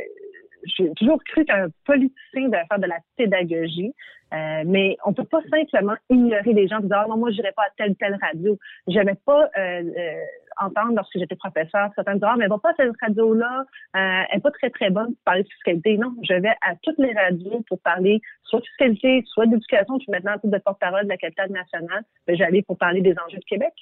j'ai 0.65 0.91
toujours 0.95 1.23
cru 1.23 1.45
qu'un 1.45 1.67
politicien 1.85 2.47
devait 2.47 2.65
faire 2.69 2.79
de 2.79 2.87
la 2.87 2.97
pédagogie, 3.17 3.93
euh, 4.33 4.63
mais 4.65 4.97
on 5.05 5.13
peut 5.13 5.23
pas 5.23 5.41
simplement 5.49 5.95
ignorer 6.09 6.53
les 6.53 6.67
gens 6.67 6.77
en 6.77 6.81
disant 6.81 6.95
ah, 7.03 7.05
non 7.07 7.17
moi 7.17 7.31
j'irai 7.31 7.51
pas 7.51 7.63
à 7.63 7.69
telle 7.77 7.95
telle 7.95 8.17
radio. 8.21 8.57
J'avais 8.87 9.15
pas 9.25 9.49
euh, 9.57 9.83
euh, 9.97 10.21
entendre 10.59 10.93
lorsque 10.95 11.17
j'étais 11.17 11.35
professeur 11.35 11.89
certains 11.95 12.15
disaient 12.15 12.27
ah 12.27 12.35
mais 12.37 12.47
va 12.47 12.57
pas 12.57 12.73
cette 12.75 12.91
radio 13.01 13.33
là, 13.33 13.63
euh, 13.95 14.23
elle 14.29 14.37
est 14.37 14.41
pas 14.41 14.51
très 14.51 14.69
très 14.71 14.89
bonne 14.89 15.13
pour 15.13 15.23
parler 15.25 15.43
de 15.43 15.49
fiscalité. 15.49 15.97
Non, 15.97 16.13
je 16.23 16.33
vais 16.33 16.55
à 16.61 16.75
toutes 16.81 16.97
les 16.97 17.13
radios 17.13 17.63
pour 17.67 17.79
parler 17.81 18.19
soit 18.43 18.59
de 18.59 18.65
fiscalité, 18.65 19.23
soit 19.27 19.45
d'éducation. 19.45 19.95
Je 19.99 20.03
suis 20.03 20.11
maintenant 20.11 20.35
de 20.43 20.57
porte-parole 20.57 21.03
de 21.03 21.09
la 21.09 21.17
capitale 21.17 21.51
nationale. 21.51 22.03
Ben, 22.27 22.35
j'allais 22.35 22.63
pour 22.63 22.77
parler 22.77 23.01
des 23.01 23.15
enjeux 23.25 23.39
de 23.39 23.45
Québec. 23.45 23.73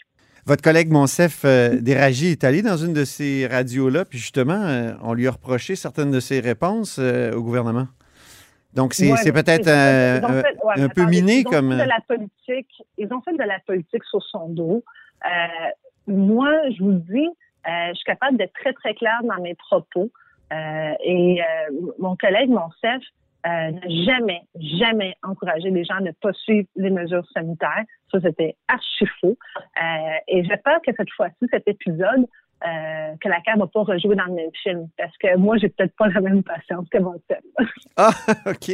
Votre 0.45 0.61
collègue 0.61 0.91
Monsef 0.91 1.43
euh, 1.45 1.79
Déragi 1.79 2.27
est 2.27 2.43
allé 2.43 2.61
dans 2.61 2.75
une 2.75 2.93
de 2.93 3.05
ces 3.05 3.47
radios-là, 3.47 4.03
puis 4.03 4.19
justement, 4.19 4.61
euh, 4.61 4.91
on 5.01 5.13
lui 5.13 5.27
a 5.27 5.31
reproché 5.31 5.75
certaines 5.75 6.11
de 6.11 6.19
ses 6.19 6.41
réponses 6.41 6.97
euh, 6.99 7.31
au 7.33 7.41
gouvernement. 7.41 7.87
Donc, 8.73 8.93
c'est 8.93 9.09
Ouais, 9.11 9.31
peut-être 9.31 9.67
un, 9.69 10.19
fait- 10.41 10.57
ouais, 10.65 10.81
un 10.83 10.89
peu 10.89 11.05
miné 11.05 11.39
ils 11.39 11.47
ont 11.47 11.51
comme. 11.51 11.71
fait 11.77 11.83
de 11.83 11.89
la 11.89 12.01
politique. 12.07 12.83
Ils 12.97 13.07
ont 13.13 13.21
fait 13.21 13.33
de 13.37 13.43
la 13.43 13.59
politique 13.65 14.03
sur 14.03 14.21
son 14.23 14.49
dos. 14.49 14.83
Euh, 15.25 15.69
moi, 16.07 16.51
je 16.77 16.83
vous 16.83 16.93
dis, 16.93 17.27
euh, 17.67 17.69
je 17.89 17.93
suis 17.93 18.05
capable 18.05 18.35
d'être 18.37 18.53
très 18.53 18.73
très 18.73 18.93
claire 18.95 19.19
dans 19.23 19.41
mes 19.41 19.55
propos. 19.55 20.11
Euh, 20.51 20.91
et 21.05 21.39
euh, 21.41 21.45
mon 21.99 22.15
collègue, 22.17 22.49
mon 22.49 22.69
chef, 22.83 23.01
euh, 23.45 23.71
n'a 23.71 24.05
jamais, 24.05 24.41
jamais 24.79 25.15
encouragé 25.21 25.69
les 25.69 25.83
gens 25.83 25.95
à 25.95 26.01
ne 26.01 26.11
pas 26.11 26.31
suivre 26.33 26.67
les 26.75 26.89
mesures 26.89 27.27
sanitaires. 27.33 27.83
Ça, 28.11 28.19
c'était 28.21 28.55
archi 28.67 29.05
faux. 29.19 29.37
Euh, 29.57 30.17
et 30.27 30.43
j'espère 30.45 30.79
que 30.85 30.91
cette 30.95 31.11
fois-ci, 31.11 31.45
cet 31.51 31.67
épisode, 31.67 32.25
euh, 32.65 33.15
que 33.19 33.27
la 33.27 33.41
CAQ 33.45 33.59
va 33.59 33.67
pas 33.67 33.81
rejouer 33.81 34.15
dans 34.15 34.25
le 34.25 34.33
même 34.33 34.51
film. 34.63 34.87
Parce 34.97 35.15
que 35.17 35.35
moi, 35.37 35.57
j'ai 35.57 35.67
peut-être 35.69 35.95
pas 35.97 36.07
la 36.07 36.21
même 36.21 36.43
patience 36.43 36.87
que 36.89 36.99
mon 36.99 37.15
chef. 37.29 37.41
Ah, 37.97 38.11
OK. 38.45 38.71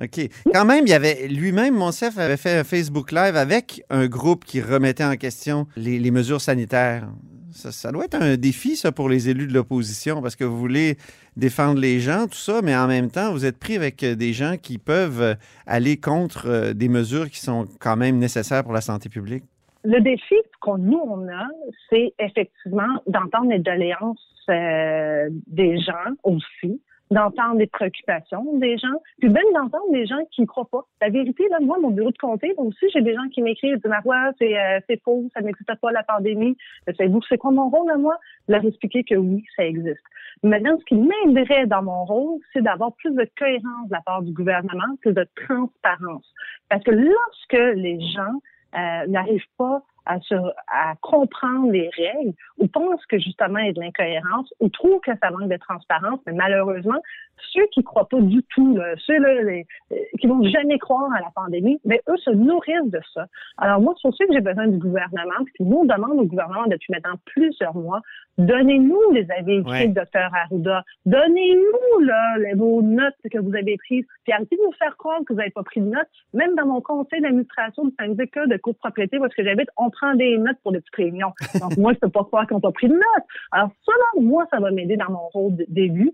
OK. 0.00 0.30
Quand 0.54 0.64
même, 0.64 0.86
il 0.86 0.90
y 0.90 0.94
avait 0.94 1.26
lui-même, 1.26 1.74
Monsef 1.74 2.16
avait 2.18 2.36
fait 2.36 2.56
un 2.56 2.64
Facebook 2.64 3.10
Live 3.10 3.34
avec 3.34 3.82
un 3.90 4.06
groupe 4.06 4.44
qui 4.44 4.60
remettait 4.60 5.04
en 5.04 5.16
question 5.16 5.66
les 5.76 6.10
mesures 6.12 6.40
sanitaires. 6.40 7.08
Ça, 7.52 7.92
doit 7.92 8.04
être 8.04 8.20
un 8.20 8.36
défi, 8.36 8.76
ça, 8.76 8.92
pour 8.92 9.08
les 9.08 9.28
élus 9.28 9.46
de 9.46 9.54
l'opposition, 9.54 10.20
parce 10.20 10.36
que 10.36 10.44
vous 10.44 10.58
voulez 10.58 10.96
défendre 11.36 11.80
les 11.80 12.00
gens, 12.00 12.26
tout 12.26 12.38
ça, 12.38 12.60
mais 12.62 12.76
en 12.76 12.86
même 12.86 13.10
temps, 13.10 13.32
vous 13.32 13.44
êtes 13.44 13.58
pris 13.58 13.76
avec 13.76 14.02
euh, 14.02 14.14
des 14.14 14.32
gens 14.32 14.56
qui 14.60 14.78
peuvent 14.78 15.22
euh, 15.22 15.34
aller 15.66 15.96
contre 15.96 16.46
euh, 16.46 16.72
des 16.72 16.88
mesures 16.88 17.30
qui 17.30 17.40
sont 17.40 17.66
quand 17.80 17.96
même 17.96 18.18
nécessaires 18.18 18.64
pour 18.64 18.72
la 18.72 18.80
santé 18.80 19.08
publique. 19.08 19.44
Le 19.84 20.00
défi 20.00 20.34
qu'on 20.60 20.78
nous 20.78 21.00
on 21.04 21.28
a, 21.28 21.46
c'est 21.88 22.12
effectivement 22.18 23.02
d'entendre 23.06 23.50
les 23.50 23.60
doléances 23.60 24.24
des 24.48 25.78
gens 25.78 26.14
aussi, 26.22 26.80
d'entendre 27.10 27.58
les 27.58 27.66
préoccupations 27.66 28.44
des 28.58 28.76
gens, 28.76 29.00
puis 29.18 29.28
même 29.28 29.44
d'entendre 29.54 29.90
des 29.92 30.06
gens 30.06 30.22
qui 30.30 30.42
ne 30.42 30.46
croient 30.46 30.68
pas. 30.70 30.84
La 31.00 31.08
vérité, 31.08 31.46
là, 31.50 31.58
moi, 31.60 31.78
mon 31.78 31.90
bureau 31.90 32.10
de 32.10 32.18
comté, 32.18 32.52
moi 32.56 32.66
aussi, 32.66 32.86
j'ai 32.92 33.00
des 33.00 33.14
gens 33.14 33.28
qui 33.32 33.42
m'écrivent, 33.42 33.76
disent 33.76 33.84
Marois, 33.86 34.32
c'est 34.38 34.58
euh, 34.58 34.80
c'est 34.88 35.00
faux, 35.02 35.24
ça 35.34 35.40
n'existe 35.40 35.72
pas 35.80 35.92
la 35.92 36.02
pandémie. 36.02 36.56
Savez-vous, 36.86 37.20
c'est 37.28 37.38
quoi 37.38 37.50
mon 37.50 37.68
rôle 37.68 37.90
à 37.90 37.96
moi? 37.96 38.16
Leur 38.48 38.64
expliquer 38.64 39.04
que 39.04 39.14
oui, 39.14 39.44
ça 39.56 39.64
existe. 39.64 40.02
Maintenant, 40.42 40.76
ce 40.78 40.84
qui 40.84 40.94
m'aiderait 40.94 41.66
dans 41.66 41.82
mon 41.82 42.04
rôle, 42.04 42.38
c'est 42.52 42.62
d'avoir 42.62 42.92
plus 42.94 43.14
de 43.14 43.28
cohérence 43.36 43.88
de 43.88 43.92
la 43.92 44.00
part 44.02 44.22
du 44.22 44.32
gouvernement, 44.32 44.96
plus 45.00 45.12
de 45.12 45.26
transparence. 45.46 46.32
Parce 46.68 46.84
que 46.84 46.92
lorsque 46.92 47.76
les 47.76 48.00
gens 48.00 48.40
euh, 48.76 49.06
n'arrivent 49.06 49.42
pas 49.56 49.82
à, 50.08 50.18
se, 50.20 50.34
à 50.68 50.94
comprendre 51.02 51.70
les 51.70 51.90
règles 51.96 52.32
ou 52.56 52.66
pensent 52.66 53.04
que 53.06 53.18
justement 53.18 53.58
il 53.58 53.66
y 53.66 53.68
a 53.68 53.72
de 53.74 53.80
l'incohérence 53.80 54.52
ou 54.58 54.68
trouvent 54.68 55.00
que 55.00 55.12
ça 55.22 55.30
manque 55.30 55.50
de 55.50 55.56
transparence, 55.58 56.18
mais 56.26 56.32
malheureusement, 56.32 57.00
ceux 57.52 57.66
qui 57.72 57.84
croient 57.84 58.08
pas 58.08 58.20
du 58.20 58.42
tout, 58.54 58.76
là, 58.76 58.94
ceux 59.06 59.18
là, 59.18 59.42
les, 59.42 59.66
euh, 59.92 59.96
qui 60.18 60.26
vont 60.26 60.42
jamais 60.42 60.78
croire 60.78 61.12
à 61.12 61.20
la 61.20 61.30
pandémie, 61.34 61.78
mais 61.84 62.00
eux 62.08 62.16
se 62.16 62.30
nourrissent 62.30 62.90
de 62.90 63.00
ça. 63.14 63.26
Alors 63.58 63.80
moi, 63.80 63.94
c'est 64.02 64.10
ça 64.12 64.26
que 64.26 64.32
j'ai 64.32 64.40
besoin 64.40 64.66
du 64.66 64.78
gouvernement, 64.78 65.44
puis 65.54 65.64
nous 65.64 65.78
on 65.78 65.84
demande 65.84 66.18
au 66.18 66.24
gouvernement 66.24 66.66
depuis 66.66 66.92
maintenant 66.92 67.14
plusieurs 67.26 67.76
mois, 67.76 68.00
donnez-nous 68.38 69.12
les 69.12 69.30
avis 69.30 69.58
écrits 69.58 69.88
docteur 69.88 70.30
Arruda, 70.34 70.84
donnez-nous 71.06 72.00
là 72.00 72.38
les, 72.38 72.54
vos 72.54 72.82
notes 72.82 73.14
que 73.30 73.38
vous 73.38 73.54
avez 73.54 73.76
prises, 73.76 74.06
puis 74.24 74.32
arrêtez 74.32 74.56
de 74.56 74.62
nous 74.62 74.72
faire 74.72 74.96
croire 74.96 75.20
que 75.20 75.32
vous 75.32 75.38
n'avez 75.38 75.50
pas 75.50 75.62
pris 75.62 75.80
de 75.80 75.86
notes. 75.86 76.08
Même 76.34 76.54
dans 76.56 76.66
mon 76.66 76.80
conseil 76.80 77.20
d'administration 77.20 77.84
du 77.84 77.94
syndicat 77.98 78.46
de 78.46 78.56
copropriété 78.56 79.16
est-ce 79.16 79.34
que 79.34 79.44
j'habite, 79.44 79.68
on 79.76 79.90
prend 79.98 80.14
des 80.14 80.38
notes 80.38 80.56
pour 80.62 80.72
des 80.72 80.80
petites 80.80 80.94
réunions. 80.96 81.32
Donc 81.60 81.76
moi, 81.76 81.92
je 81.94 81.98
peux 81.98 82.08
pas 82.10 82.24
croire 82.24 82.46
qu'on 82.46 82.60
pas 82.60 82.72
pris 82.72 82.88
de 82.88 82.94
notes. 82.94 83.26
Alors 83.52 83.70
ça, 83.84 83.92
là, 83.92 84.22
moi, 84.22 84.44
ça 84.50 84.60
va 84.60 84.70
m'aider 84.70 84.96
dans 84.96 85.10
mon 85.10 85.28
rôle 85.28 85.54
d'élu. 85.68 86.12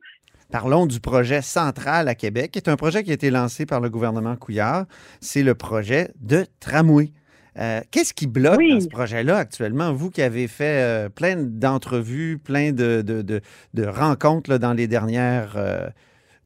Parlons 0.51 0.87
du 0.87 1.01
projet 1.01 1.43
central 1.43 2.07
à 2.07 2.15
Québec, 2.15 2.53
qui 2.53 2.59
est 2.59 2.69
un 2.69 2.77
projet 2.77 3.03
qui 3.03 3.11
a 3.11 3.15
été 3.15 3.31
lancé 3.31 3.67
par 3.67 3.81
le 3.81 3.91
gouvernement 3.91 4.37
Couillard. 4.37 4.85
C'est 5.21 5.43
le 5.43 5.55
projet 5.55 6.11
de 6.21 6.45
tramway. 6.61 7.13
Euh, 7.59 7.81
Qu'est-ce 7.91 8.13
qui 8.15 8.27
bloque 8.27 8.59
Oui. 8.59 8.73
dans 8.75 8.81
ce 8.81 8.89
projet-là 8.89 9.37
actuellement? 9.37 9.93
Vous 9.93 10.11
qui 10.11 10.23
avez 10.23 10.47
fait 10.49 10.83
euh, 10.83 11.09
plein 11.09 11.37
d'entrevues, 11.37 12.39
plein 12.39 12.73
de, 12.73 13.03
de- 13.03 13.23
de- 13.23 13.41
de 13.75 13.87
rencontres 13.87 14.51
là, 14.51 14.59
dans, 14.59 14.73
les 14.73 14.87
dernières, 14.87 15.55
euh, 15.57 15.87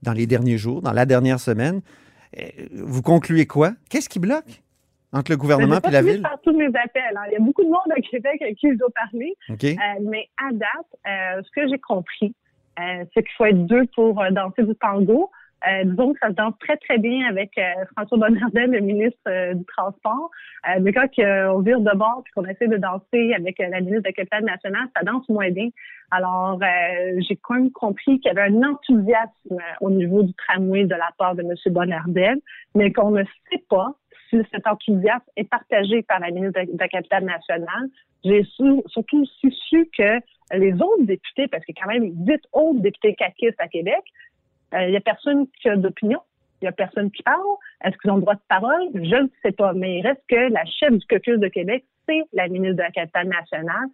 dans 0.02 0.12
les 0.12 0.26
derniers 0.26 0.58
jours, 0.58 0.80
dans 0.82 0.92
la 0.92 1.06
dernière 1.06 1.40
semaine, 1.40 1.80
vous 2.74 3.00
concluez 3.02 3.46
quoi? 3.46 3.72
Qu'est-ce 3.88 4.08
qui 4.08 4.18
bloque? 4.18 4.62
Entre 5.12 5.32
le 5.32 5.36
gouvernement 5.36 5.78
et 5.86 5.90
la 5.90 6.02
ville? 6.02 6.20
faire 6.20 6.38
tous 6.42 6.56
mes 6.56 6.66
appels. 6.66 7.16
hein. 7.16 7.22
Il 7.28 7.32
y 7.32 7.36
a 7.36 7.40
beaucoup 7.40 7.64
de 7.64 7.68
monde 7.68 7.90
à 7.96 8.00
Québec 8.00 8.42
à 8.42 8.52
qui 8.52 8.70
je 8.72 8.76
dois 8.76 8.90
parler. 8.94 9.34
OK? 9.48 9.64
Euh, 9.64 9.76
mais 10.02 10.28
à 10.38 10.52
date, 10.52 10.68
euh, 11.06 11.42
ce 11.42 11.50
que 11.50 11.68
j'ai 11.68 11.78
compris, 11.78 12.34
euh, 12.78 13.04
c'est 13.14 13.22
qu'il 13.22 13.32
faut 13.36 13.46
être 13.46 13.66
deux 13.66 13.86
pour 13.94 14.22
danser 14.30 14.62
du 14.64 14.74
tango. 14.76 15.30
Disons 15.84 16.12
que 16.12 16.20
ça 16.20 16.28
se 16.28 16.34
danse 16.34 16.54
très, 16.60 16.76
très 16.76 16.98
bien 16.98 17.26
avec 17.26 17.50
François 17.96 18.16
Bonnardel, 18.16 18.70
le 18.70 18.78
ministre 18.78 19.54
du 19.54 19.64
Transport. 19.64 20.30
Mais 20.80 20.92
quand 20.92 21.08
on 21.18 21.58
vire 21.62 21.80
de 21.80 21.96
bord 21.96 22.22
et 22.24 22.30
qu'on 22.32 22.44
essaie 22.44 22.68
de 22.68 22.76
danser 22.76 23.34
avec 23.34 23.58
la 23.58 23.80
ministre 23.80 24.02
de 24.02 24.08
la 24.08 24.12
Capitale 24.12 24.44
nationale, 24.44 24.86
ça 24.94 25.02
danse 25.02 25.28
moins 25.28 25.50
bien. 25.50 25.68
Alors, 26.12 26.60
j'ai 27.28 27.34
quand 27.42 27.54
même 27.54 27.72
compris 27.72 28.20
qu'il 28.20 28.32
y 28.32 28.38
avait 28.38 28.52
un 28.52 28.62
enthousiasme 28.62 29.58
au 29.80 29.90
niveau 29.90 30.22
du 30.22 30.32
tramway 30.34 30.84
de 30.84 30.94
la 30.94 31.10
part 31.18 31.34
de 31.34 31.42
M. 31.42 31.52
Bonnardel, 31.72 32.38
mais 32.76 32.92
qu'on 32.92 33.10
ne 33.10 33.24
sait 33.50 33.64
pas 33.68 33.96
cet 34.30 34.66
enthousiasme 34.66 35.24
est 35.36 35.48
partagé 35.48 36.02
par 36.02 36.20
la 36.20 36.30
ministre 36.30 36.60
de 36.60 36.78
la 36.78 36.88
Capitale 36.88 37.24
nationale. 37.24 37.88
J'ai 38.24 38.44
su- 38.44 38.82
surtout 38.86 39.24
su 39.26 39.90
que 39.96 40.20
les 40.52 40.72
autres 40.74 41.04
députés, 41.04 41.46
parce 41.48 41.64
qu'il 41.64 41.74
y 41.76 41.80
a 41.80 41.84
quand 41.84 41.92
même 41.92 42.12
huit 42.26 42.42
autres 42.52 42.80
députés 42.80 43.14
caquistes 43.14 43.60
à 43.60 43.68
Québec, 43.68 44.02
euh, 44.74 44.88
il 44.88 44.92
y 44.92 44.96
a 44.96 45.00
personne 45.00 45.46
qui 45.60 45.68
a 45.68 45.76
d'opinion. 45.76 46.20
Il 46.60 46.64
y 46.64 46.68
a 46.68 46.72
personne 46.72 47.10
qui 47.10 47.22
parle. 47.22 47.40
Est-ce 47.84 47.96
qu'ils 47.98 48.10
ont 48.10 48.16
le 48.16 48.22
droit 48.22 48.34
de 48.34 48.40
parole? 48.48 48.88
Je 48.94 49.22
ne 49.22 49.28
sais 49.42 49.52
pas. 49.52 49.72
Mais 49.74 49.98
il 49.98 50.06
reste 50.06 50.22
que 50.28 50.52
la 50.52 50.64
chef 50.64 50.90
du 50.90 51.06
caucus 51.06 51.38
de 51.38 51.48
Québec, 51.48 51.84
c'est 52.08 52.22
la 52.32 52.48
ministre 52.48 52.76
de 52.76 52.82
la 52.82 52.90
Capitale 52.90 53.28
nationale. 53.28 53.86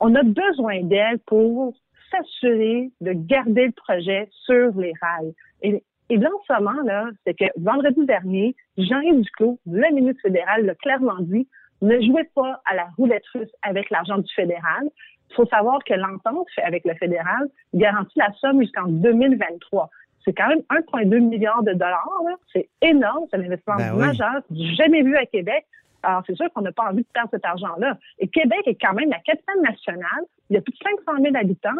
On 0.00 0.14
a 0.16 0.22
besoin 0.22 0.82
d'elle 0.82 1.20
pour 1.20 1.74
s'assurer 2.10 2.90
de 3.00 3.12
garder 3.12 3.66
le 3.66 3.72
projet 3.72 4.28
sur 4.44 4.76
les 4.76 4.92
rails. 5.00 5.80
Et 6.10 6.16
là, 6.16 6.28
en 6.28 6.42
ce 6.46 6.60
moment, 6.60 6.82
là, 6.82 7.06
c'est 7.24 7.34
que 7.34 7.44
vendredi 7.56 8.04
dernier, 8.04 8.56
Jean-Yves 8.76 9.22
Duclos, 9.22 9.58
le 9.66 9.94
ministre 9.94 10.20
fédéral, 10.22 10.66
l'a 10.66 10.74
clairement 10.74 11.20
dit, 11.20 11.48
ne 11.82 12.00
jouez 12.00 12.24
pas 12.34 12.60
à 12.68 12.74
la 12.74 12.88
roulette 12.98 13.26
russe 13.32 13.50
avec 13.62 13.88
l'argent 13.90 14.18
du 14.18 14.32
fédéral. 14.34 14.88
Il 15.30 15.34
faut 15.36 15.46
savoir 15.46 15.78
que 15.84 15.94
l'entente 15.94 16.48
fait 16.54 16.62
avec 16.62 16.84
le 16.84 16.94
fédéral 16.94 17.48
garantit 17.74 18.18
la 18.18 18.32
somme 18.40 18.60
jusqu'en 18.60 18.86
2023. 18.88 19.88
C'est 20.24 20.34
quand 20.34 20.48
même 20.48 20.62
1,2 20.70 21.20
milliard 21.20 21.62
de 21.62 21.72
dollars. 21.72 22.22
C'est 22.52 22.68
énorme. 22.82 23.24
C'est 23.30 23.36
un 23.38 23.44
investissement 23.44 23.76
Ben 23.76 23.92
oui. 23.94 24.06
majeur, 24.06 24.42
jamais 24.76 25.02
vu 25.02 25.16
à 25.16 25.24
Québec. 25.26 25.64
Alors, 26.02 26.22
c'est 26.26 26.34
sûr 26.34 26.52
qu'on 26.52 26.62
n'a 26.62 26.72
pas 26.72 26.90
envie 26.90 27.02
de 27.02 27.08
perdre 27.14 27.30
cet 27.30 27.44
argent-là. 27.44 27.96
Et 28.18 28.28
Québec 28.28 28.60
est 28.66 28.78
quand 28.80 28.94
même 28.94 29.10
la 29.10 29.20
capitale 29.20 29.60
nationale. 29.62 30.24
Il 30.48 30.54
y 30.54 30.56
a 30.56 30.62
plus 30.62 30.72
de 30.72 30.78
500 31.06 31.22
000 31.22 31.36
habitants. 31.36 31.70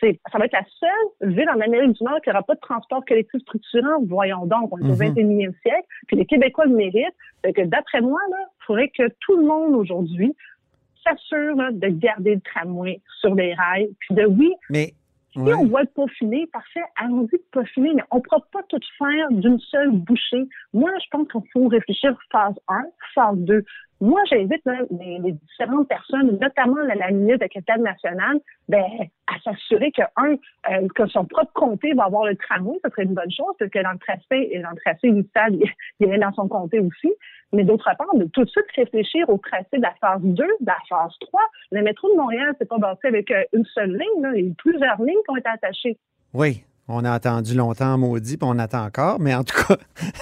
Ça 0.00 0.38
va 0.38 0.44
être 0.46 0.52
la 0.52 0.64
seule 0.78 1.32
ville 1.34 1.48
en 1.50 1.60
Amérique 1.60 1.92
du 1.92 2.04
Nord 2.04 2.20
qui 2.22 2.30
n'aura 2.30 2.42
pas 2.42 2.54
de 2.54 2.60
transport 2.60 3.04
collectif 3.06 3.40
structurant. 3.42 4.00
Voyons 4.06 4.46
donc, 4.46 4.72
on 4.72 4.78
est 4.78 4.84
au 4.84 4.94
Mhm. 4.96 5.14
21e 5.14 5.52
siècle. 5.62 5.86
Puis 6.06 6.16
les 6.16 6.26
Québécois 6.26 6.66
le 6.66 6.74
méritent. 6.74 7.14
Fait 7.44 7.52
que 7.52 7.62
d'après 7.62 8.00
moi, 8.00 8.20
il 8.30 8.64
faudrait 8.66 8.88
que 8.88 9.08
tout 9.20 9.36
le 9.36 9.44
monde 9.46 9.74
aujourd'hui 9.74 10.34
s'assure 11.06 11.56
de 11.72 11.88
garder 11.88 12.34
le 12.36 12.40
tramway 12.40 13.00
sur 13.20 13.34
les 13.34 13.54
rails. 13.54 13.90
Puis 14.00 14.14
de 14.14 14.26
oui, 14.26 14.52
Mais 14.68 14.92
si 15.32 15.38
ouais. 15.38 15.54
on 15.54 15.64
doit 15.66 15.82
le 15.82 15.86
peaufiner, 15.88 16.46
parfait, 16.52 16.82
allons-y 16.96 17.36
de 17.38 17.42
peaufiner, 17.52 17.92
mais 17.94 18.02
on 18.10 18.16
ne 18.16 18.22
pourra 18.22 18.40
pas 18.52 18.62
tout 18.68 18.78
faire 18.98 19.28
d'une 19.30 19.58
seule 19.60 19.90
bouchée. 19.92 20.44
Moi, 20.74 20.90
je 21.02 21.06
pense 21.10 21.28
qu'il 21.28 21.40
faut 21.52 21.68
réfléchir 21.68 22.18
phase 22.30 22.54
1, 22.68 22.82
phase 23.14 23.36
2. 23.38 23.64
Moi, 24.00 24.20
j'invite 24.30 24.62
là, 24.64 24.78
les, 24.98 25.18
les 25.18 25.32
différentes 25.32 25.86
personnes, 25.88 26.38
notamment 26.40 26.80
la, 26.86 26.94
la 26.94 27.10
ministre 27.10 27.38
de 27.38 27.44
la 27.44 27.48
capitale 27.48 27.82
nationale, 27.82 28.38
ben, 28.68 28.82
à 29.26 29.38
s'assurer 29.44 29.92
que, 29.92 30.02
un, 30.16 30.32
euh, 30.72 30.88
que 30.94 31.06
son 31.08 31.24
propre 31.26 31.52
comté 31.52 31.92
va 31.94 32.04
avoir 32.04 32.24
le 32.24 32.34
tramway, 32.36 32.78
ce 32.84 32.90
serait 32.90 33.02
une 33.04 33.14
bonne 33.14 33.30
chose, 33.30 33.54
parce 33.58 33.70
que 33.70 33.82
dans 33.82 33.92
le 33.92 33.98
tracé, 33.98 34.60
dans 34.62 34.70
le 34.70 34.76
tracé 34.76 35.08
initial, 35.08 35.54
il 36.00 36.06
avait 36.08 36.18
dans 36.18 36.32
son 36.32 36.48
comté 36.48 36.78
aussi. 36.80 37.12
Mais 37.52 37.64
d'autre 37.64 37.90
part, 37.98 38.14
de 38.14 38.24
tout 38.26 38.44
de 38.44 38.48
suite 38.48 38.64
réfléchir 38.76 39.28
au 39.28 39.36
tracé 39.36 39.66
de 39.76 39.82
la 39.82 39.92
phase 40.00 40.22
2, 40.22 40.32
de 40.34 40.48
la 40.66 40.76
phase 40.88 41.12
3. 41.20 41.40
Le 41.72 41.82
métro 41.82 42.08
de 42.10 42.16
Montréal, 42.16 42.54
c'est 42.58 42.68
pas 42.68 42.78
bâti 42.78 43.06
avec 43.06 43.30
euh, 43.32 43.42
une 43.52 43.64
seule 43.66 43.90
ligne, 43.90 44.22
là. 44.22 44.30
Il 44.34 44.40
y 44.40 44.46
a 44.46 44.50
eu 44.50 44.54
plusieurs 44.54 44.96
lignes 45.02 45.18
qui 45.24 45.30
ont 45.30 45.36
été 45.36 45.48
attachées. 45.48 45.98
Oui, 46.32 46.62
On 46.88 47.04
a 47.04 47.10
attendu 47.12 47.54
longtemps, 47.56 47.98
maudit, 47.98 48.36
puis 48.36 48.48
on 48.48 48.58
attend 48.58 48.84
encore, 48.84 49.18
mais 49.20 49.34
en 49.34 49.42
tout 49.44 49.56
cas. 49.66 49.76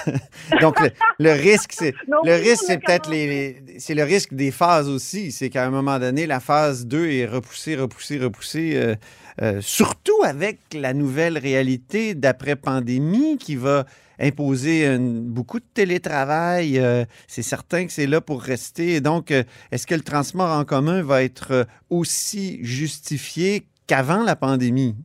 Donc, 0.63 0.81
le, 0.81 0.89
le 1.19 1.31
risque, 1.33 1.73
c'est. 1.73 1.95
Le 2.25 2.33
risque, 2.33 2.65
c'est 2.67 2.79
peut-être 2.79 3.11
les- 3.11 3.57
c'est 3.79 3.95
le 3.95 4.03
risque 4.03 4.35
des 4.35 4.51
phases 4.51 4.89
aussi. 4.89 5.33
C'est 5.33 5.51
qu'à 5.51 5.67
un 5.67 5.71
moment 5.71 5.99
donné, 5.99 6.27
la 6.27 6.41
phase 6.41 6.87
2 6.87 7.11
est 7.11 7.27
repoussée, 7.27 7.77
repoussée, 7.77 8.19
repoussée. 8.19 8.77
euh, 8.77 8.95
euh, 9.41 9.61
surtout 9.61 10.21
avec 10.25 10.59
la 10.75 10.93
nouvelle 10.93 11.39
réalité 11.39 12.15
d'après-pandémie 12.15 13.39
qui 13.39 13.55
va 13.55 13.85
imposer 14.19 14.99
beaucoup 14.99 15.61
de 15.61 15.65
télétravail. 15.75 16.81
euh, 16.81 17.05
c'est 17.29 17.43
certain 17.43 17.87
que 17.87 17.93
c'est 17.93 18.09
là 18.09 18.21
pour 18.21 18.43
rester. 18.43 19.01
Donc, 19.01 19.31
est-ce 19.31 19.87
que 19.87 19.95
le 19.95 20.01
transport 20.01 20.51
en 20.51 20.65
commun 20.65 21.03
va 21.03 21.23
être 21.23 21.67
aussi 21.89 22.59
justifié 22.65 23.63
qu'avant 23.87 24.25
la 24.25 24.35
pandémie? 24.35 24.97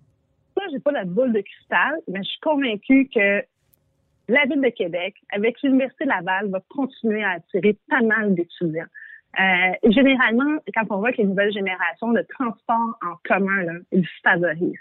Ça, 0.55 0.63
j'ai 0.71 0.79
pas 0.79 0.91
la 0.91 1.05
boule 1.05 1.31
de 1.31 1.41
cristal, 1.41 1.93
mais 2.07 2.19
je 2.23 2.29
suis 2.29 2.39
convaincue 2.41 3.09
que 3.13 3.43
la 4.27 4.45
Ville 4.45 4.61
de 4.61 4.69
Québec, 4.69 5.15
avec 5.31 5.61
l'Université 5.61 6.05
Laval, 6.05 6.49
va 6.49 6.61
continuer 6.69 7.23
à 7.23 7.31
attirer 7.31 7.77
pas 7.89 8.01
mal 8.01 8.33
d'étudiants. 8.35 8.85
Euh, 9.39 9.91
généralement, 9.91 10.59
quand 10.75 10.85
on 10.91 10.99
voit 10.99 11.11
que 11.11 11.17
les 11.17 11.27
nouvelles 11.27 11.51
générations 11.51 12.11
de 12.11 12.23
transport 12.29 12.97
en 13.01 13.15
commun, 13.25 13.63
là, 13.63 13.73
ils 13.91 14.07
favorisent. 14.23 14.77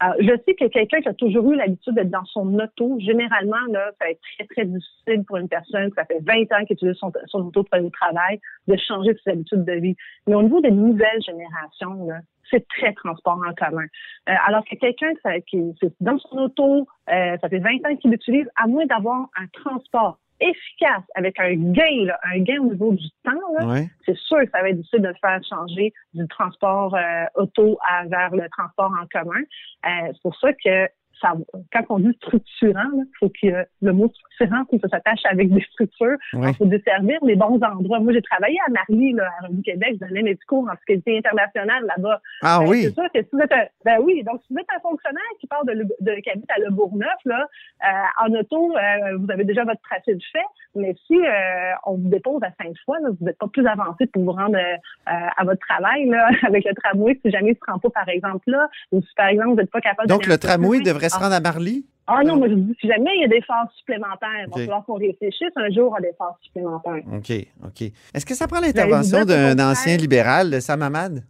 Alors, 0.00 0.16
je 0.18 0.36
sais 0.44 0.54
que 0.54 0.66
quelqu'un 0.66 1.00
qui 1.00 1.08
a 1.08 1.14
toujours 1.14 1.50
eu 1.52 1.56
l'habitude 1.56 1.94
d'être 1.94 2.10
dans 2.10 2.24
son 2.26 2.58
auto, 2.58 2.98
généralement, 3.00 3.64
là, 3.70 3.90
ça 3.98 4.04
va 4.04 4.10
être 4.10 4.20
très, 4.36 4.46
très 4.46 4.64
difficile 4.66 5.24
pour 5.26 5.38
une 5.38 5.48
personne 5.48 5.90
qui 5.90 5.96
fait 6.06 6.20
20 6.20 6.42
ans 6.52 6.64
qu'elle 6.66 6.76
utilise 6.76 6.96
son, 6.96 7.12
son 7.28 7.46
auto 7.46 7.62
pour 7.62 7.74
aller 7.74 7.86
au 7.86 7.90
travail, 7.90 8.40
de 8.68 8.76
changer 8.76 9.16
ses 9.24 9.30
habitudes 9.30 9.64
de 9.64 9.72
vie. 9.72 9.96
Mais 10.26 10.34
au 10.34 10.42
niveau 10.42 10.60
des 10.60 10.72
nouvelles 10.72 11.22
générations, 11.24 12.06
là, 12.06 12.18
c'est 12.50 12.66
très 12.68 12.92
transport 12.94 13.40
en 13.46 13.54
commun. 13.54 13.86
Euh, 14.28 14.34
alors 14.46 14.64
que 14.64 14.76
quelqu'un 14.76 15.12
qui 15.46 15.74
c'est 15.80 15.92
dans 16.00 16.18
son 16.18 16.38
auto, 16.38 16.86
euh, 17.10 17.36
ça 17.40 17.48
fait 17.48 17.58
20 17.58 17.86
ans 17.86 17.96
qu'il 17.96 18.10
l'utilise, 18.10 18.48
à 18.56 18.66
moins 18.66 18.86
d'avoir 18.86 19.28
un 19.36 19.46
transport 19.52 20.18
efficace 20.40 21.04
avec 21.14 21.38
un 21.38 21.54
gain, 21.54 22.04
là, 22.06 22.18
un 22.24 22.40
gain 22.40 22.60
au 22.60 22.66
niveau 22.72 22.92
du 22.92 23.08
temps, 23.24 23.32
là, 23.58 23.66
Ouais. 23.66 23.88
c'est 24.04 24.16
sûr 24.16 24.38
que 24.40 24.50
ça 24.50 24.62
va 24.62 24.70
être 24.70 24.76
difficile 24.76 25.02
de 25.02 25.08
le 25.08 25.14
faire 25.20 25.40
changer 25.48 25.92
du 26.12 26.26
transport 26.28 26.94
euh, 26.94 27.24
auto 27.36 27.78
à, 27.88 28.04
vers 28.06 28.34
le 28.34 28.48
transport 28.50 28.92
en 29.00 29.06
commun. 29.06 29.40
Euh, 29.40 30.12
c'est 30.12 30.22
pour 30.22 30.36
ça 30.36 30.52
que 30.52 30.88
quand 31.22 31.84
on 31.90 31.98
dit 31.98 32.12
structurant, 32.22 32.90
il 32.94 33.06
faut 33.18 33.28
que 33.30 33.66
le 33.82 33.92
mot 33.92 34.08
structurant, 34.08 34.64
faut 34.70 34.78
que 34.78 34.88
ça 34.88 34.96
s'attache 34.96 35.20
avec 35.30 35.52
des 35.52 35.62
structures. 35.62 36.16
Ouais. 36.34 36.50
Il 36.50 36.54
faut 36.56 36.66
desservir 36.66 37.18
les 37.24 37.36
bons 37.36 37.60
endroits. 37.62 38.00
Moi, 38.00 38.12
j'ai 38.12 38.22
travaillé 38.22 38.56
à 38.66 38.70
Marly, 38.70 39.12
là, 39.12 39.28
à 39.40 39.46
Revue 39.46 39.62
Québec, 39.62 39.96
je 40.00 40.06
donnais 40.06 40.22
mes 40.22 40.36
cours 40.48 40.68
en 40.70 40.76
fiscalité 40.76 41.18
internationale 41.18 41.84
là-bas. 41.86 42.20
Ah 42.42 42.58
Ben, 42.60 42.68
oui. 42.68 42.82
C'est 42.84 42.94
sûr 42.94 43.04
que 43.14 43.22
si 43.22 43.28
vous 43.32 43.40
êtes 43.40 43.52
un, 43.52 43.64
ben 43.84 43.98
oui, 44.02 44.22
donc 44.24 44.40
si 44.46 44.52
vous 44.54 44.60
êtes 44.60 44.66
un 44.76 44.80
fonctionnaire 44.80 45.22
qui 45.40 45.46
part 45.46 45.64
de, 45.64 45.72
Le- 45.72 45.88
de 46.00 46.14
qui 46.20 46.30
habite 46.30 46.50
à 46.50 46.60
Le 46.60 46.70
Bourgneuf, 46.70 47.08
là, 47.24 47.46
euh, 47.84 48.24
en 48.26 48.32
auto, 48.34 48.76
euh, 48.76 49.16
vous 49.18 49.30
avez 49.30 49.44
déjà 49.44 49.64
votre 49.64 49.80
tracé 49.82 50.14
de 50.14 50.22
fait, 50.32 50.38
mais 50.74 50.94
si 51.06 51.14
euh, 51.16 51.72
on 51.86 51.94
vous 51.94 52.08
dépose 52.08 52.42
à 52.42 52.50
Sainte-Foy, 52.62 52.96
là, 53.02 53.08
vous 53.18 53.24
n'êtes 53.24 53.38
pas 53.38 53.48
plus 53.48 53.66
avancé 53.66 54.06
pour 54.06 54.24
vous 54.24 54.32
rendre 54.32 54.56
euh, 54.56 54.76
à 55.06 55.44
votre 55.44 55.60
travail 55.66 56.06
là, 56.08 56.28
avec 56.46 56.64
le 56.64 56.74
tramway 56.74 57.18
si 57.24 57.30
jamais 57.30 57.50
il 57.50 57.52
ne 57.52 57.54
se 57.66 57.70
rend 57.72 57.78
pas, 57.78 57.90
par 57.90 58.08
exemple, 58.08 58.42
là, 58.50 58.68
ou 58.92 59.00
si 59.00 59.14
par 59.16 59.28
exemple 59.28 59.50
vous 59.50 59.56
n'êtes 59.56 59.70
pas 59.70 59.80
capable 59.80 60.08
Donc, 60.08 60.22
d'aller 60.22 60.32
le 60.34 60.38
tramway 60.38 60.78
loin. 60.78 60.84
Devrait 61.04 61.08
se 61.10 61.16
Ah. 61.16 61.24
rendre 61.24 61.34
à 61.34 61.40
Marly? 61.40 61.86
Ah 62.06 62.20
non, 62.22 62.36
moi 62.36 62.48
je 62.48 62.54
dis, 62.54 62.76
si 62.80 62.86
jamais 62.86 63.10
il 63.16 63.22
y 63.22 63.24
a 63.24 63.28
des 63.28 63.40
phases 63.42 63.68
supplémentaires, 63.78 64.28
il 64.46 64.50
va 64.50 64.56
falloir 64.60 64.84
qu'on 64.84 64.94
réfléchisse 64.98 65.52
un 65.56 65.70
jour 65.70 65.96
à 65.96 66.00
des 66.00 66.12
phases 66.18 66.34
supplémentaires. 66.42 67.02
OK, 67.12 67.32
OK. 67.64 67.80
Est-ce 68.14 68.26
que 68.26 68.34
ça 68.34 68.46
prend 68.46 68.60
l'intervention 68.60 69.24
d'un 69.24 69.58
ancien 69.58 69.96
libéral, 69.96 70.50
de 70.50 70.60
Sam 70.60 70.82
Hamad? 70.82 71.24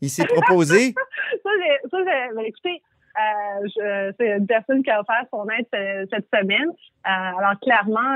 Il 0.00 0.08
s'est 0.10 0.26
proposé? 0.26 0.94
ça, 1.42 1.50
j'ai, 1.58 1.88
ça, 1.90 1.96
ben, 2.04 2.44
écoutez, 2.44 2.80
euh, 3.16 4.12
c'est 4.18 4.36
une 4.36 4.46
personne 4.46 4.82
qui 4.84 4.90
a 4.90 5.00
offert 5.00 5.24
son 5.30 5.46
aide 5.48 5.66
euh, 5.74 6.04
cette 6.12 6.26
semaine. 6.32 6.68
Euh, 6.68 7.38
alors, 7.38 7.58
clairement, 7.60 8.14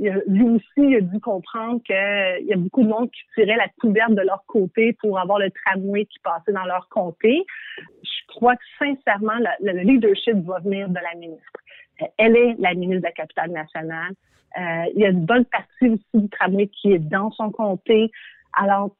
euh, 0.00 0.20
lui 0.26 0.44
aussi, 0.50 0.64
il 0.78 0.96
a 0.96 1.00
dû 1.00 1.18
comprendre 1.20 1.80
qu'il 1.84 2.46
y 2.46 2.52
a 2.52 2.56
beaucoup 2.56 2.82
de 2.82 2.88
monde 2.88 3.10
qui 3.10 3.20
tirait 3.34 3.56
la 3.56 3.68
couverte 3.80 4.12
de 4.12 4.22
leur 4.22 4.44
côté 4.46 4.96
pour 5.00 5.18
avoir 5.18 5.38
le 5.38 5.50
tramway 5.50 6.04
qui 6.04 6.18
passait 6.20 6.52
dans 6.52 6.64
leur 6.64 6.88
comté. 6.90 7.44
Je 8.02 8.17
crois 8.28 8.56
que, 8.56 8.62
sincèrement, 8.78 9.38
le, 9.60 9.72
le 9.72 9.80
leadership 9.80 10.36
va 10.44 10.60
venir 10.60 10.88
de 10.88 11.00
la 11.08 11.14
ministre. 11.18 11.60
Euh, 12.02 12.06
Elle 12.16 12.36
est 12.36 12.54
la 12.58 12.74
ministre 12.74 13.02
de 13.02 13.06
la 13.06 13.12
capitale 13.12 13.50
nationale. 13.50 14.12
Euh, 14.58 14.84
il 14.94 15.00
y 15.00 15.04
a 15.04 15.10
une 15.10 15.26
bonne 15.26 15.44
partie 15.44 15.88
aussi 15.88 16.14
du 16.14 16.28
tramway 16.30 16.68
qui 16.68 16.92
est 16.92 16.98
dans 16.98 17.30
son 17.32 17.50
comté. 17.50 18.10
Alors, 18.52 18.96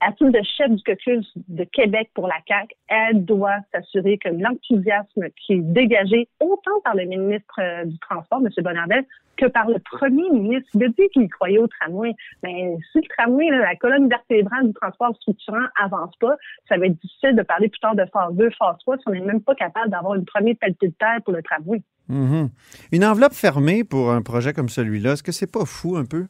à 0.00 0.12
titre 0.12 0.30
de 0.30 0.42
chef 0.56 0.70
du 0.70 0.82
caucus 0.82 1.26
de 1.48 1.64
Québec 1.64 2.10
pour 2.14 2.28
la 2.28 2.36
CAQ, 2.46 2.74
elle 2.88 3.24
doit 3.24 3.56
s'assurer 3.72 4.18
que 4.18 4.28
l'enthousiasme 4.28 5.28
qui 5.36 5.54
est 5.54 5.60
dégagé 5.60 6.28
autant 6.40 6.80
par 6.84 6.94
le 6.94 7.04
ministre 7.04 7.60
euh, 7.60 7.84
du 7.84 7.98
Transport, 7.98 8.40
M. 8.44 8.48
Bonnardel, 8.62 9.04
que 9.38 9.46
par 9.46 9.68
le 9.68 9.78
premier 9.78 10.28
ministre. 10.30 10.68
Il 10.74 10.84
a 10.84 10.88
dit 10.88 11.08
qu'il 11.12 11.28
croyait 11.28 11.58
au 11.58 11.68
tramway. 11.68 12.14
Mais 12.42 12.76
si 12.92 12.98
le 12.98 13.08
tramway, 13.16 13.48
la 13.50 13.76
colonne 13.76 14.08
vertébrale 14.08 14.66
du 14.66 14.74
transport 14.74 15.14
structurant 15.16 15.66
avance 15.80 16.14
pas, 16.20 16.36
ça 16.68 16.76
va 16.76 16.86
être 16.86 17.00
difficile 17.00 17.36
de 17.36 17.42
parler 17.42 17.68
plus 17.68 17.80
tard 17.80 17.94
de 17.94 18.04
phase 18.12 18.34
2, 18.34 18.50
phase 18.58 18.76
3 18.80 18.98
si 18.98 19.02
on 19.06 19.12
n'est 19.12 19.20
même 19.20 19.40
pas 19.40 19.54
capable 19.54 19.90
d'avoir 19.90 20.14
une 20.14 20.24
première 20.24 20.56
pelletée 20.60 20.88
de 20.88 20.94
terre 20.98 21.20
pour 21.24 21.32
le 21.32 21.42
tramway. 21.42 21.82
Mhm. 22.08 22.48
Une 22.92 23.04
enveloppe 23.04 23.34
fermée 23.34 23.84
pour 23.84 24.10
un 24.10 24.22
projet 24.22 24.52
comme 24.52 24.68
celui-là, 24.68 25.12
est-ce 25.12 25.22
que 25.22 25.32
c'est 25.32 25.50
pas 25.50 25.64
fou 25.64 25.96
un 25.96 26.04
peu? 26.04 26.26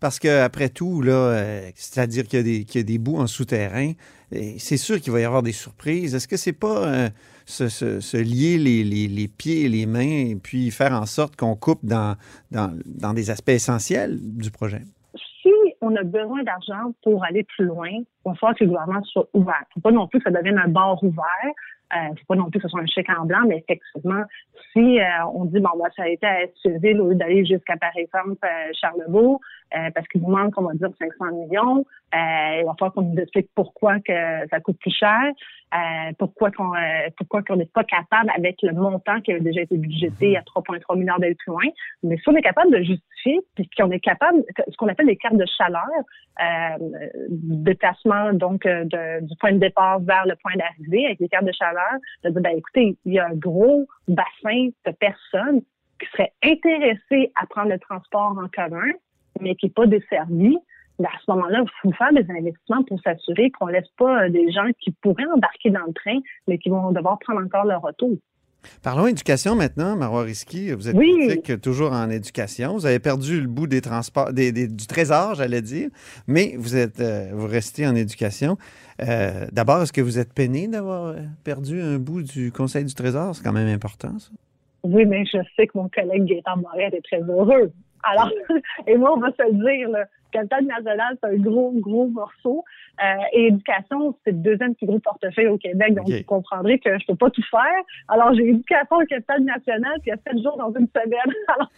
Parce 0.00 0.18
qu'après 0.18 0.68
tout, 0.68 1.02
là, 1.02 1.12
euh, 1.12 1.70
c'est-à-dire 1.74 2.24
qu'il 2.24 2.38
y, 2.38 2.40
a 2.40 2.44
des- 2.44 2.64
qu'il 2.64 2.80
y 2.80 2.84
a 2.84 2.86
des 2.86 2.98
bouts 2.98 3.18
en 3.18 3.26
souterrain, 3.26 3.92
c'est 4.58 4.76
sûr 4.76 5.00
qu'il 5.00 5.12
va 5.12 5.20
y 5.20 5.24
avoir 5.24 5.42
des 5.42 5.52
surprises. 5.52 6.14
Est-ce 6.14 6.28
que 6.28 6.36
c'est 6.36 6.52
pas 6.52 6.86
euh, 6.86 7.08
se, 7.46 8.16
lier 8.16 8.58
les, 8.58 8.82
les- 8.84 9.28
pieds 9.28 9.64
et 9.64 9.68
les 9.68 9.86
mains 9.86 10.00
et 10.30 10.36
puis 10.36 10.70
faire 10.70 10.92
en 10.92 11.06
sorte 11.06 11.36
qu'on 11.36 11.54
coupe 11.54 11.84
dans, 11.84 12.16
des 13.14 13.30
aspects 13.30 13.50
essentiels 13.50 14.18
du 14.20 14.50
projet? 14.50 14.82
si 15.42 15.52
on 15.80 15.94
a 15.94 16.02
besoin 16.02 16.42
d'argent 16.42 16.92
pour 17.04 17.24
aller 17.24 17.44
plus 17.44 17.66
loin, 17.66 17.88
il 17.88 18.04
falloir 18.24 18.56
que 18.56 18.64
le 18.64 18.70
gouvernement 18.70 19.04
soit 19.04 19.28
ouvert. 19.32 19.62
Il 19.62 19.68
ne 19.68 19.74
faut 19.74 19.80
pas 19.80 19.92
non 19.92 20.08
plus 20.08 20.18
que 20.18 20.24
ça 20.24 20.36
devienne 20.36 20.58
un 20.58 20.68
bar 20.68 21.02
ouvert. 21.04 21.24
Il 21.94 22.10
ne 22.10 22.16
faut 22.16 22.24
pas 22.26 22.34
non 22.34 22.50
plus 22.50 22.58
que 22.58 22.66
ce 22.66 22.68
soit 22.68 22.80
un 22.80 22.86
chèque 22.86 23.08
en 23.16 23.26
blanc, 23.26 23.44
mais 23.46 23.58
effectivement, 23.58 24.24
si 24.72 24.98
euh, 24.98 25.04
on 25.34 25.44
dit, 25.44 25.60
bon, 25.60 25.70
bah, 25.78 25.88
ça 25.94 26.02
a 26.02 26.08
été 26.08 26.26
à 26.26 26.38
SUV 26.56 26.98
au 26.98 27.10
lieu 27.10 27.14
d'aller 27.14 27.44
jusqu'à, 27.44 27.76
par 27.76 27.96
exemple, 27.96 28.44
euh, 28.44 28.72
Charlebourg, 28.80 29.40
euh, 29.74 29.90
parce 29.94 30.06
qu'il 30.08 30.22
nous 30.22 30.28
manque, 30.28 30.54
on 30.56 30.62
va 30.62 30.74
dire, 30.74 30.90
500 30.98 31.32
millions, 31.32 31.84
euh, 32.14 32.60
il 32.60 32.64
va 32.64 32.74
falloir 32.78 32.92
qu'on 32.92 33.02
nous 33.02 33.20
explique 33.20 33.48
pourquoi 33.54 33.98
que 34.00 34.46
ça 34.48 34.60
coûte 34.60 34.78
plus 34.78 34.94
cher, 34.94 35.20
euh, 35.74 36.12
pourquoi 36.18 36.52
qu'on 36.52 36.72
euh, 36.74 37.08
pourquoi 37.16 37.42
qu'on 37.42 37.56
n'est 37.56 37.66
pas 37.66 37.82
capable, 37.82 38.30
avec 38.36 38.62
le 38.62 38.72
montant 38.72 39.20
qui 39.20 39.32
avait 39.32 39.40
déjà 39.40 39.62
été 39.62 39.76
budgété 39.76 40.36
à 40.36 40.42
3,3 40.42 40.96
milliards 40.96 41.18
d'aller 41.18 41.34
plus 41.34 41.50
loin, 41.50 41.64
mais 42.04 42.16
si 42.16 42.28
on 42.28 42.36
est 42.36 42.42
capable 42.42 42.70
de 42.70 42.82
justifier, 42.82 43.40
puis 43.56 43.68
qu'on 43.76 43.90
est 43.90 44.00
capable, 44.00 44.44
ce 44.68 44.76
qu'on 44.76 44.88
appelle 44.88 45.06
les 45.06 45.16
cartes 45.16 45.36
de 45.36 45.46
chaleur, 45.58 45.82
déplacement 47.28 48.32
donc 48.32 48.66
du 48.66 49.36
point 49.40 49.52
de 49.52 49.58
départ 49.58 49.98
vers 50.00 50.26
le 50.26 50.36
point 50.36 50.54
d'arrivée 50.56 51.06
avec 51.06 51.18
les 51.18 51.28
cartes 51.28 51.46
de 51.46 51.52
chaleur, 51.52 51.98
de 52.24 52.30
dire, 52.30 52.40
ben, 52.40 52.56
écoutez, 52.56 52.96
il 53.04 53.12
y 53.14 53.18
a 53.18 53.26
un 53.26 53.34
gros 53.34 53.86
bassin 54.06 54.68
de 54.86 54.92
personnes 54.92 55.62
qui 55.98 56.06
seraient 56.12 56.32
intéressées 56.44 57.32
à 57.34 57.46
prendre 57.46 57.70
le 57.70 57.78
transport 57.78 58.36
en 58.38 58.48
commun, 58.48 58.92
mais 59.40 59.54
qui 59.54 59.66
n'est 59.66 59.72
pas 59.72 59.86
desservi. 59.86 60.56
Ben, 60.98 61.06
à 61.06 61.18
ce 61.24 61.30
moment-là, 61.30 61.62
il 61.62 61.70
faut 61.82 61.92
faire 61.92 62.12
des 62.12 62.24
investissements 62.30 62.82
pour 62.84 62.98
s'assurer 63.02 63.50
qu'on 63.50 63.66
laisse 63.66 63.88
pas 63.98 64.24
euh, 64.24 64.30
des 64.30 64.50
gens 64.50 64.68
qui 64.80 64.92
pourraient 65.02 65.26
embarquer 65.34 65.70
dans 65.70 65.84
le 65.86 65.92
train, 65.92 66.18
mais 66.48 66.56
qui 66.58 66.70
vont 66.70 66.90
devoir 66.92 67.18
prendre 67.18 67.40
encore 67.44 67.64
leur 67.66 67.82
retour. 67.82 68.16
Parlons 68.82 69.06
éducation 69.06 69.54
maintenant, 69.54 69.94
Marois 69.94 70.22
Risky. 70.22 70.72
Vous 70.72 70.88
êtes 70.88 70.96
Oui. 70.96 71.40
toujours 71.62 71.92
en 71.92 72.10
éducation. 72.10 72.72
Vous 72.72 72.86
avez 72.86 72.98
perdu 72.98 73.40
le 73.40 73.46
bout 73.46 73.66
des 73.68 73.80
transports, 73.80 74.32
des- 74.32 74.50
des- 74.50 74.66
du 74.66 74.86
trésor, 74.88 75.34
j'allais 75.36 75.62
dire, 75.62 75.88
mais 76.26 76.54
vous 76.56 76.74
êtes, 76.76 76.98
euh, 76.98 77.30
vous 77.32 77.46
restez 77.46 77.86
en 77.86 77.94
éducation. 77.94 78.56
Euh, 79.06 79.46
D'abord, 79.52 79.82
est-ce 79.82 79.92
que 79.92 80.00
vous 80.00 80.18
êtes 80.18 80.32
peiné 80.32 80.66
d'avoir 80.66 81.14
perdu 81.44 81.80
un 81.80 81.98
bout 81.98 82.22
du 82.22 82.50
Conseil 82.50 82.84
du 82.86 82.94
Trésor? 82.94 83.36
C'est 83.36 83.44
quand 83.44 83.52
même 83.52 83.68
important, 83.68 84.18
ça. 84.18 84.30
Oui, 84.82 85.04
mais 85.04 85.24
je 85.26 85.38
sais 85.54 85.66
que 85.66 85.76
mon 85.78 85.88
collègue 85.88 86.24
Gaëtan 86.24 86.56
Moret 86.56 86.90
est 86.92 87.02
très 87.04 87.20
heureux. 87.22 87.70
Alors, 88.10 88.30
et 88.86 88.96
moi, 88.96 89.14
on 89.14 89.20
va 89.20 89.28
se 89.28 89.42
le 89.42 89.52
dire, 89.52 89.88
là, 89.90 90.04
Capitale 90.32 90.66
nationale, 90.66 91.16
c'est 91.22 91.30
un 91.30 91.36
gros, 91.36 91.72
gros 91.76 92.08
morceau. 92.08 92.64
Euh, 93.02 93.22
et 93.32 93.46
éducation, 93.46 94.16
c'est 94.24 94.32
le 94.32 94.38
deuxième 94.38 94.74
plus 94.74 94.86
gros 94.86 94.98
portefeuille 94.98 95.48
au 95.48 95.58
Québec. 95.58 95.94
Donc, 95.94 96.08
vous 96.08 96.22
comprendrez 96.24 96.78
que 96.78 96.98
je 96.98 97.06
peux 97.06 97.14
pas 97.14 97.30
tout 97.30 97.44
faire. 97.50 97.60
Alors, 98.08 98.34
j'ai 98.34 98.48
éducation 98.48 98.96
au 98.96 99.06
Capitale 99.06 99.44
nationale, 99.44 99.98
puis 100.00 100.06
il 100.06 100.08
y 100.10 100.12
a 100.12 100.16
sept 100.26 100.42
jours 100.42 100.56
dans 100.56 100.72
une 100.78 100.88
semaine. 100.88 101.34
Alors, 101.48 101.70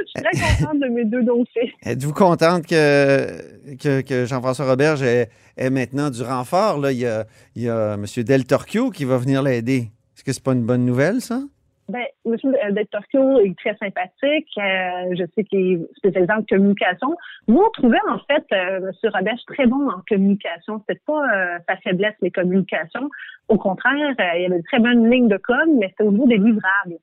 je 0.00 0.06
suis 0.06 0.22
très 0.22 0.64
contente 0.64 0.80
de 0.80 0.88
mes 0.88 1.04
deux 1.04 1.22
dossiers. 1.22 1.72
Êtes-vous 1.84 2.12
contente 2.12 2.66
que, 2.66 3.76
que, 3.76 4.00
que 4.02 4.24
Jean-François 4.26 4.66
Roberge 4.66 5.02
ait, 5.02 5.28
ait 5.56 5.70
maintenant 5.70 6.10
du 6.10 6.22
renfort? 6.22 6.78
Là? 6.78 6.92
Il, 6.92 6.98
y 6.98 7.06
a, 7.06 7.24
il 7.54 7.62
y 7.62 7.68
a 7.68 7.94
M. 7.94 8.04
Del 8.24 8.46
Torchio 8.46 8.90
qui 8.90 9.04
va 9.04 9.18
venir 9.18 9.42
l'aider. 9.42 9.90
Est-ce 10.14 10.24
que 10.24 10.32
c'est 10.32 10.42
pas 10.42 10.52
une 10.52 10.64
bonne 10.64 10.84
nouvelle, 10.84 11.20
ça? 11.20 11.40
Ben, 11.88 12.04
M. 12.24 12.36
Del 12.72 12.86
Torchio 12.88 13.38
est 13.40 13.56
très 13.58 13.76
sympathique. 13.76 14.48
Euh, 14.58 15.14
je 15.16 15.24
sais 15.34 15.44
qu'il 15.44 15.74
est 15.74 15.96
spécialisé 15.96 16.32
en 16.32 16.42
communication. 16.42 17.16
Nous, 17.46 17.60
on 17.60 17.70
trouvait 17.70 18.00
en 18.08 18.18
fait 18.18 18.44
euh, 18.52 18.90
M. 19.04 19.10
Roberge 19.14 19.40
très 19.46 19.66
bon 19.66 19.88
en 19.88 20.02
communication. 20.08 20.80
C'était 20.80 21.00
pas 21.06 21.22
euh, 21.22 21.58
sa 21.68 21.76
faiblesse, 21.76 22.14
les 22.22 22.32
communications. 22.32 23.08
Au 23.48 23.56
contraire, 23.56 24.14
il 24.18 24.42
y 24.42 24.46
avait 24.46 24.56
une 24.56 24.64
très 24.64 24.80
bonne 24.80 25.08
ligne 25.08 25.28
de 25.28 25.36
com, 25.36 25.78
mais 25.78 25.88
c'était 25.90 26.02
au 26.02 26.10
bout 26.10 26.26
des 26.26 26.38
livrables. 26.38 26.98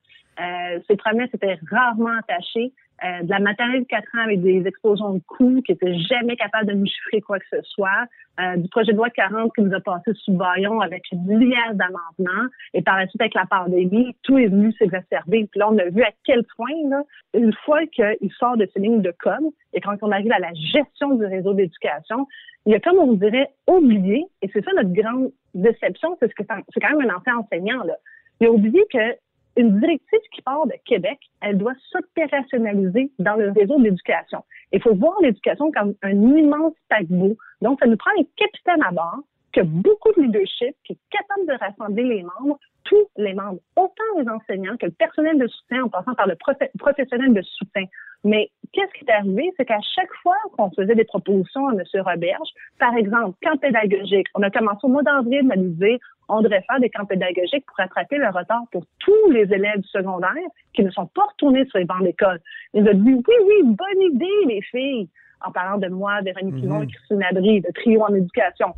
ses 0.89 0.97
promesses 0.97 1.33
étaient 1.33 1.57
rarement 1.71 2.17
attachées. 2.19 2.73
Euh, 3.03 3.23
de 3.23 3.29
la 3.29 3.39
matériel 3.39 3.81
de 3.81 3.87
4 3.87 4.03
ans 4.15 4.23
avec 4.23 4.41
des 4.41 4.65
explosions 4.65 5.15
de 5.15 5.21
coûts 5.27 5.61
qui 5.65 5.73
n'étaient 5.73 5.97
jamais 5.97 6.37
capables 6.37 6.67
de 6.67 6.73
nous 6.73 6.85
chiffrer 6.85 7.21
quoi 7.21 7.39
que 7.39 7.45
ce 7.51 7.61
soit, 7.63 8.05
euh, 8.39 8.55
du 8.55 8.69
projet 8.69 8.91
de 8.91 8.97
loi 8.97 9.09
40 9.09 9.51
qui 9.53 9.61
nous 9.61 9.73
a 9.73 9.79
passé 9.81 10.11
sous 10.13 10.31
baillon 10.31 10.79
avec 10.79 11.03
une 11.11 11.25
milliard 11.25 11.73
d'amendements, 11.73 12.47
et 12.73 12.81
par 12.81 12.97
la 12.97 13.07
suite 13.07 13.21
avec 13.21 13.33
la 13.33 13.45
pandémie, 13.45 14.15
tout 14.21 14.37
est 14.37 14.47
venu 14.47 14.71
s'exacerber. 14.73 15.47
Puis 15.51 15.59
là, 15.59 15.69
on 15.69 15.77
a 15.79 15.85
vu 15.85 16.01
à 16.03 16.11
quel 16.23 16.43
point, 16.55 16.69
là, 16.89 17.01
une 17.33 17.51
fois 17.65 17.85
qu'il 17.87 18.31
sort 18.37 18.57
de 18.57 18.69
ces 18.73 18.79
lignes 18.79 19.01
de 19.01 19.13
com, 19.19 19.49
et 19.73 19.81
quand 19.81 19.95
on 20.01 20.11
arrive 20.11 20.31
à 20.31 20.39
la 20.39 20.53
gestion 20.53 21.15
du 21.15 21.25
réseau 21.25 21.53
d'éducation, 21.53 22.27
il 22.65 22.75
a 22.75 22.79
comme 22.79 22.99
on 22.99 23.13
dirait 23.13 23.49
oublié, 23.67 24.23
et 24.41 24.49
c'est 24.53 24.63
ça 24.63 24.71
notre 24.77 24.93
grande 24.93 25.31
déception, 25.55 26.15
c'est 26.21 26.33
que 26.33 26.43
c'est 26.73 26.79
quand 26.79 26.97
même 26.97 27.09
un 27.09 27.15
ancien 27.15 27.37
enseignant, 27.37 27.83
là. 27.83 27.95
Il 28.39 28.47
a 28.47 28.51
oublié 28.51 28.83
que 28.91 29.15
une 29.55 29.79
directive 29.79 30.19
qui 30.33 30.41
part 30.41 30.65
de 30.65 30.73
Québec, 30.85 31.19
elle 31.41 31.57
doit 31.57 31.75
s'opérationnaliser 31.91 33.11
dans 33.19 33.35
le 33.35 33.51
réseau 33.51 33.79
d'éducation. 33.79 34.43
Il 34.71 34.81
faut 34.81 34.95
voir 34.95 35.15
l'éducation 35.21 35.71
comme 35.71 35.93
un 36.01 36.11
immense 36.11 36.73
paquebot. 36.89 37.37
Donc, 37.61 37.79
ça 37.79 37.87
nous 37.87 37.97
prend 37.97 38.11
un 38.19 38.23
capitaine 38.35 38.83
à 38.83 38.91
bord 38.91 39.19
qui 39.53 39.59
a 39.59 39.63
beaucoup 39.63 40.11
de 40.17 40.23
leadership, 40.23 40.75
qui 40.83 40.93
est 40.93 40.97
capable 41.09 41.47
de 41.47 41.53
rassembler 41.59 42.03
les 42.03 42.23
membres, 42.23 42.59
tous 42.83 43.07
les 43.17 43.33
membres, 43.33 43.59
autant 43.75 44.03
les 44.17 44.27
enseignants 44.27 44.75
que 44.77 44.87
le 44.87 44.91
personnel 44.91 45.37
de 45.37 45.47
soutien 45.47 45.83
en 45.83 45.89
passant 45.89 46.15
par 46.15 46.27
le 46.27 46.35
professionnel 46.77 47.33
de 47.33 47.41
soutien. 47.41 47.85
Mais 48.25 48.49
qu'est-ce 48.71 48.91
qui 48.93 49.05
est 49.05 49.11
arrivé? 49.11 49.51
C'est 49.57 49.65
qu'à 49.65 49.79
chaque 49.81 50.13
fois 50.21 50.35
qu'on 50.57 50.71
faisait 50.71 50.95
des 50.95 51.03
propositions 51.03 51.67
à 51.67 51.73
M. 51.73 51.83
Roberge, 52.01 52.49
par 52.79 52.95
exemple, 52.95 53.37
camp 53.41 53.57
pédagogique, 53.57 54.27
on 54.35 54.41
a 54.43 54.49
commencé 54.49 54.79
au 54.83 54.89
mois 54.89 55.03
d'avril 55.03 55.49
à 55.51 55.55
lui 55.55 55.69
dire 55.69 55.99
on 56.29 56.41
devrait 56.41 56.63
faire 56.67 56.79
des 56.79 56.89
camps 56.89 57.05
pédagogiques 57.05 57.65
pour 57.65 57.77
rattraper 57.77 58.17
le 58.17 58.27
retard 58.27 58.63
pour 58.71 58.85
tous 58.99 59.29
les 59.31 59.43
élèves 59.53 59.81
du 59.81 59.87
secondaire 59.89 60.31
qui 60.73 60.83
ne 60.83 60.89
sont 60.89 61.05
pas 61.07 61.25
retournés 61.31 61.65
sur 61.65 61.79
les 61.79 61.85
bancs 61.85 62.01
d'école. 62.01 62.39
Il 62.73 62.87
a 62.87 62.93
dit 62.93 63.13
oui, 63.13 63.35
oui, 63.45 63.63
bonne 63.63 64.01
idée, 64.01 64.45
les 64.47 64.61
filles, 64.61 65.09
en 65.41 65.51
parlant 65.51 65.77
de 65.77 65.87
moi, 65.87 66.21
Véronique 66.21 66.55
Pilon 66.55 66.81
et 66.81 66.85
mhm. 66.85 66.91
Christine 66.91 67.23
Adry, 67.23 67.61
de 67.61 67.71
trio 67.73 68.01
en 68.01 68.13
éducation. 68.13 68.73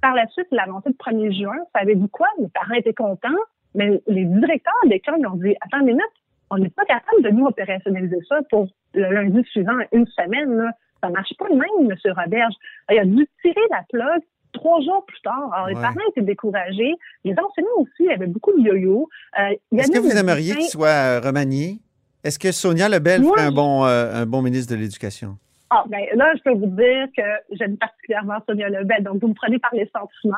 Par 0.00 0.14
la 0.14 0.26
suite, 0.28 0.46
l'avancée 0.50 0.90
du 0.90 0.96
1er 0.96 1.36
juin, 1.36 1.56
savez-vous 1.74 2.08
quoi? 2.08 2.28
Les 2.38 2.48
parents 2.48 2.74
étaient 2.74 2.94
contents, 2.94 3.28
mais 3.74 4.00
les 4.06 4.24
directeurs 4.24 4.72
d'école 4.86 5.26
ont 5.26 5.36
dit, 5.36 5.54
attends 5.60 5.80
une 5.80 5.86
minute, 5.86 6.04
on 6.50 6.58
n'est 6.58 6.70
pas 6.70 6.84
capable 6.84 7.22
de 7.22 7.30
nous 7.30 7.46
opérationnaliser 7.46 8.18
ça 8.28 8.36
pour 8.50 8.68
le 8.94 9.10
lundi 9.12 9.42
suivant, 9.50 9.78
une 9.92 10.06
semaine. 10.06 10.56
Là. 10.56 10.72
Ça 11.02 11.10
marche 11.10 11.32
pas 11.38 11.48
de 11.48 11.54
même, 11.54 11.90
M. 11.90 12.12
Roberge. 12.16 12.54
Il 12.90 12.98
a 12.98 13.04
dû 13.04 13.28
tirer 13.42 13.60
la 13.70 13.82
plug 13.88 14.22
trois 14.52 14.80
jours 14.80 15.04
plus 15.06 15.20
tard. 15.20 15.50
Alors, 15.52 15.68
les 15.68 15.74
parents 15.74 15.94
étaient 16.10 16.22
découragés. 16.22 16.94
Les 17.24 17.32
enseignants 17.32 17.68
aussi, 17.78 18.10
avait 18.10 18.26
beaucoup 18.26 18.52
de 18.52 18.66
yo-yo. 18.66 19.08
Euh, 19.38 19.54
Est-ce 19.76 19.92
que 19.92 19.98
vous 19.98 20.16
aimeriez 20.16 20.54
qu'il 20.54 20.64
soit 20.68 20.88
euh, 20.88 21.20
remanié? 21.20 21.78
Est-ce 22.24 22.38
que 22.38 22.50
Sonia 22.50 22.88
Lebel 22.88 23.22
ferait 23.22 23.42
un 23.42 23.52
bon, 23.52 23.84
euh, 23.84 24.22
un 24.22 24.26
bon 24.26 24.42
ministre 24.42 24.74
de 24.74 24.80
l'Éducation? 24.80 25.38
Ah, 25.70 25.84
ben 25.86 26.06
là, 26.14 26.32
je 26.34 26.42
peux 26.42 26.52
vous 26.52 26.66
dire 26.66 27.08
que 27.14 27.22
j'aime 27.50 27.76
particulièrement 27.76 28.38
Sonia 28.48 28.70
Lebel, 28.70 29.02
donc 29.02 29.20
vous 29.20 29.28
me 29.28 29.34
prenez 29.34 29.58
par 29.58 29.74
les 29.74 29.86
sentiments. 29.94 30.36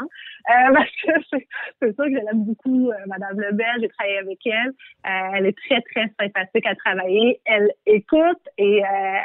Euh, 0.51 0.73
parce 0.75 0.91
que 0.91 1.37
c'est 1.81 1.95
sûr 1.95 2.05
que 2.05 2.11
j'aime 2.11 2.45
beaucoup 2.45 2.91
euh, 2.91 2.95
Madame 3.07 3.41
Lebel, 3.41 3.67
j'ai 3.81 3.89
travaillé 3.89 4.19
avec 4.19 4.45
elle. 4.47 4.71
Euh, 5.07 5.37
elle 5.37 5.47
est 5.47 5.57
très, 5.57 5.81
très 5.83 6.13
sympathique 6.19 6.67
à 6.67 6.75
travailler. 6.75 7.41
Elle 7.45 7.71
écoute 7.87 8.41
et 8.59 8.85
euh, 8.85 9.19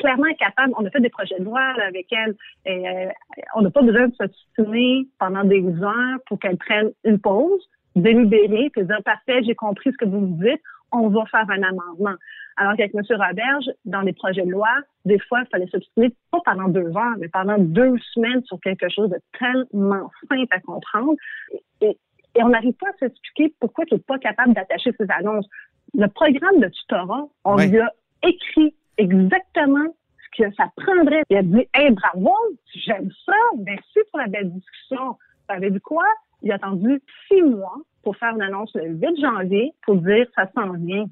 clairement 0.00 0.32
capable. 0.38 0.72
On 0.78 0.86
a 0.86 0.90
fait 0.90 1.00
des 1.00 1.10
projets 1.10 1.38
de 1.38 1.44
loi 1.44 1.60
avec 1.86 2.06
elle. 2.12 2.34
Et, 2.64 2.88
euh, 2.88 3.08
on 3.54 3.62
n'a 3.62 3.70
pas 3.70 3.82
besoin 3.82 4.08
de 4.08 4.14
s'obstiner 4.14 5.06
pendant 5.18 5.44
des 5.44 5.62
heures 5.82 6.18
pour 6.26 6.38
qu'elle 6.40 6.56
prenne 6.56 6.90
une 7.04 7.20
pause, 7.20 7.68
délibérer, 7.94 8.70
puis 8.70 8.84
dire 8.84 9.02
parfait, 9.04 9.42
j'ai 9.44 9.54
compris 9.54 9.92
ce 9.92 9.96
que 9.98 10.08
vous 10.08 10.20
me 10.20 10.50
dites, 10.50 10.62
on 10.92 11.08
va 11.08 11.24
faire 11.26 11.48
un 11.48 11.62
amendement. 11.62 12.16
Alors 12.56 12.76
qu'avec 12.76 12.94
M. 12.94 13.02
Roberge, 13.10 13.70
dans 13.84 14.02
les 14.02 14.12
projets 14.12 14.44
de 14.44 14.50
loi, 14.50 14.68
des 15.04 15.18
fois, 15.18 15.40
il 15.40 15.48
fallait 15.50 15.66
s'obstiner 15.68 16.14
pas 16.30 16.40
pendant 16.44 16.68
deux 16.68 16.96
heures, 16.96 17.16
mais 17.18 17.28
pendant 17.28 17.58
deux 17.58 17.96
semaines 18.14 18.42
sur 18.44 18.60
quelque 18.60 18.88
chose 18.88 19.10
de 19.10 19.18
tellement 19.38 20.10
simple 20.28 20.46
à 20.50 20.60
comprendre. 20.60 21.14
Et, 21.80 21.96
on 22.36 22.48
n'arrive 22.48 22.74
pas 22.74 22.88
à 22.88 22.96
s'expliquer 22.98 23.54
pourquoi 23.60 23.84
il 23.90 23.94
n'est 23.94 24.02
pas 24.02 24.18
capable 24.18 24.54
d'attacher 24.54 24.92
ses 24.98 25.06
annonces. 25.10 25.48
Le 25.94 26.06
programme 26.06 26.60
de 26.60 26.68
tutorat, 26.68 27.26
on 27.44 27.56
lui 27.56 27.80
a 27.80 27.92
écrit 28.22 28.74
exactement 28.98 29.86
ce 30.36 30.42
que 30.42 30.54
ça 30.54 30.70
prendrait. 30.76 31.22
Il 31.28 31.36
a 31.36 31.42
dit 31.42 31.68
Hey, 31.74 31.90
bravo, 31.90 32.32
j'aime 32.72 33.10
ça, 33.26 33.32
merci 33.58 33.98
pour 34.10 34.20
la 34.20 34.28
belle 34.28 34.52
discussion. 34.52 35.08
Vous 35.08 35.54
savez 35.54 35.70
du 35.70 35.80
quoi? 35.80 36.04
Il 36.42 36.52
a 36.52 36.54
attendu 36.54 37.02
six 37.26 37.42
mois 37.42 37.76
pour 38.02 38.16
faire 38.16 38.34
une 38.34 38.42
annonce 38.42 38.74
le 38.74 38.88
8 38.88 39.20
janvier 39.20 39.72
pour 39.84 39.96
dire 39.96 40.26
ça 40.34 40.48
s'en 40.54 40.72
vient. 40.74 41.06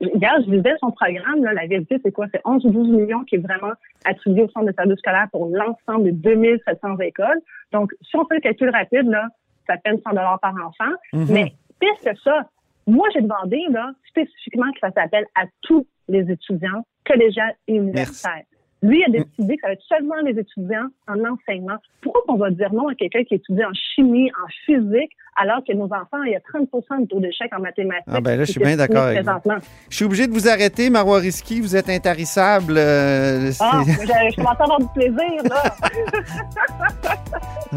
Regarde, 0.00 0.44
je 0.46 0.50
lisais 0.50 0.74
son 0.80 0.90
programme, 0.90 1.44
là, 1.44 1.52
la 1.52 1.66
vérité, 1.66 1.98
c'est 2.02 2.12
quoi? 2.12 2.26
C'est 2.32 2.40
11 2.44 2.64
ou 2.66 2.70
12 2.70 2.88
millions 2.88 3.24
qui 3.24 3.36
est 3.36 3.38
vraiment 3.38 3.72
attribué 4.04 4.42
au 4.42 4.48
centre 4.50 4.66
de 4.66 4.72
service 4.72 4.98
scolaire 4.98 5.28
pour 5.32 5.46
l'ensemble 5.46 6.04
des 6.04 6.12
2700 6.12 6.98
écoles. 7.00 7.40
Donc, 7.72 7.92
si 8.02 8.16
on 8.16 8.24
fait 8.26 8.36
le 8.36 8.40
calcul 8.40 8.70
rapide, 8.70 9.08
là, 9.08 9.28
ça 9.66 9.76
peine 9.78 9.98
100 10.04 10.10
par 10.12 10.54
enfant. 10.54 10.94
Mm-hmm. 11.12 11.32
Mais 11.32 11.52
pire 11.78 12.12
que 12.12 12.18
ça, 12.20 12.48
moi, 12.86 13.08
j'ai 13.14 13.20
demandé 13.20 13.64
là, 13.70 13.92
spécifiquement 14.08 14.70
que 14.72 14.80
ça 14.80 14.90
s'appelle 14.92 15.26
à 15.34 15.44
tous 15.62 15.86
les 16.08 16.30
étudiants 16.30 16.84
collégiales 17.04 17.54
et 17.68 17.74
universitaires. 17.74 18.44
Lui 18.82 19.04
a 19.04 19.10
décidé 19.10 19.56
que 19.56 19.60
ça 19.60 19.68
va 19.68 19.72
être 19.74 19.82
seulement 19.88 20.16
les 20.24 20.38
étudiants 20.38 20.88
en 21.06 21.18
enseignement. 21.24 21.76
Pourquoi 22.00 22.22
on 22.28 22.36
va 22.36 22.50
dire 22.50 22.72
non 22.72 22.88
à 22.88 22.94
quelqu'un 22.94 23.24
qui 23.24 23.34
étudie 23.34 23.64
en 23.64 23.74
chimie, 23.74 24.30
en 24.30 24.48
physique, 24.64 25.10
alors 25.36 25.62
que 25.66 25.72
nos 25.74 25.84
enfants, 25.84 26.22
il 26.24 26.32
y 26.32 26.36
a 26.36 26.40
30 26.40 27.02
de 27.02 27.06
taux 27.06 27.20
d'échec 27.20 27.52
en 27.54 27.60
mathématiques? 27.60 28.04
Ah 28.06 28.20
ben 28.20 28.38
là, 28.38 28.44
je 28.44 28.52
suis 28.52 28.60
bien 28.60 28.76
d'accord 28.76 29.04
avec 29.04 29.22
vous. 29.22 29.50
Je 29.90 29.96
suis 29.96 30.04
obligé 30.04 30.26
de 30.26 30.32
vous 30.32 30.48
arrêter, 30.48 30.88
Marois 30.88 31.18
Risky. 31.18 31.60
Vous 31.60 31.76
êtes 31.76 31.90
intarissable. 31.90 32.74
Euh, 32.78 33.50
ah, 33.60 33.82
je, 33.86 34.36
commence 34.36 34.60
à 34.60 34.64
avoir 34.64 34.78
du 34.80 34.88
plaisir, 34.94 35.42
là. 35.48 35.62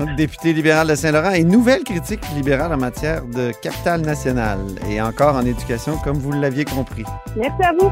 député 0.15 0.53
libéral 0.53 0.87
de 0.87 0.95
Saint-Laurent 0.95 1.31
et 1.31 1.43
nouvelle 1.43 1.83
critique 1.83 2.21
libérale 2.35 2.73
en 2.73 2.77
matière 2.77 3.25
de 3.25 3.51
capital 3.61 4.01
national 4.01 4.59
et 4.89 5.01
encore 5.01 5.35
en 5.35 5.45
éducation, 5.45 5.97
comme 6.03 6.17
vous 6.17 6.31
l'aviez 6.31 6.65
compris. 6.65 7.03
Merci 7.35 7.63
à 7.63 7.73
vous. 7.73 7.91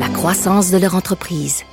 la 0.00 0.08
croissance 0.08 0.70
de 0.70 0.78
leur 0.78 0.94
entreprise. 0.96 1.64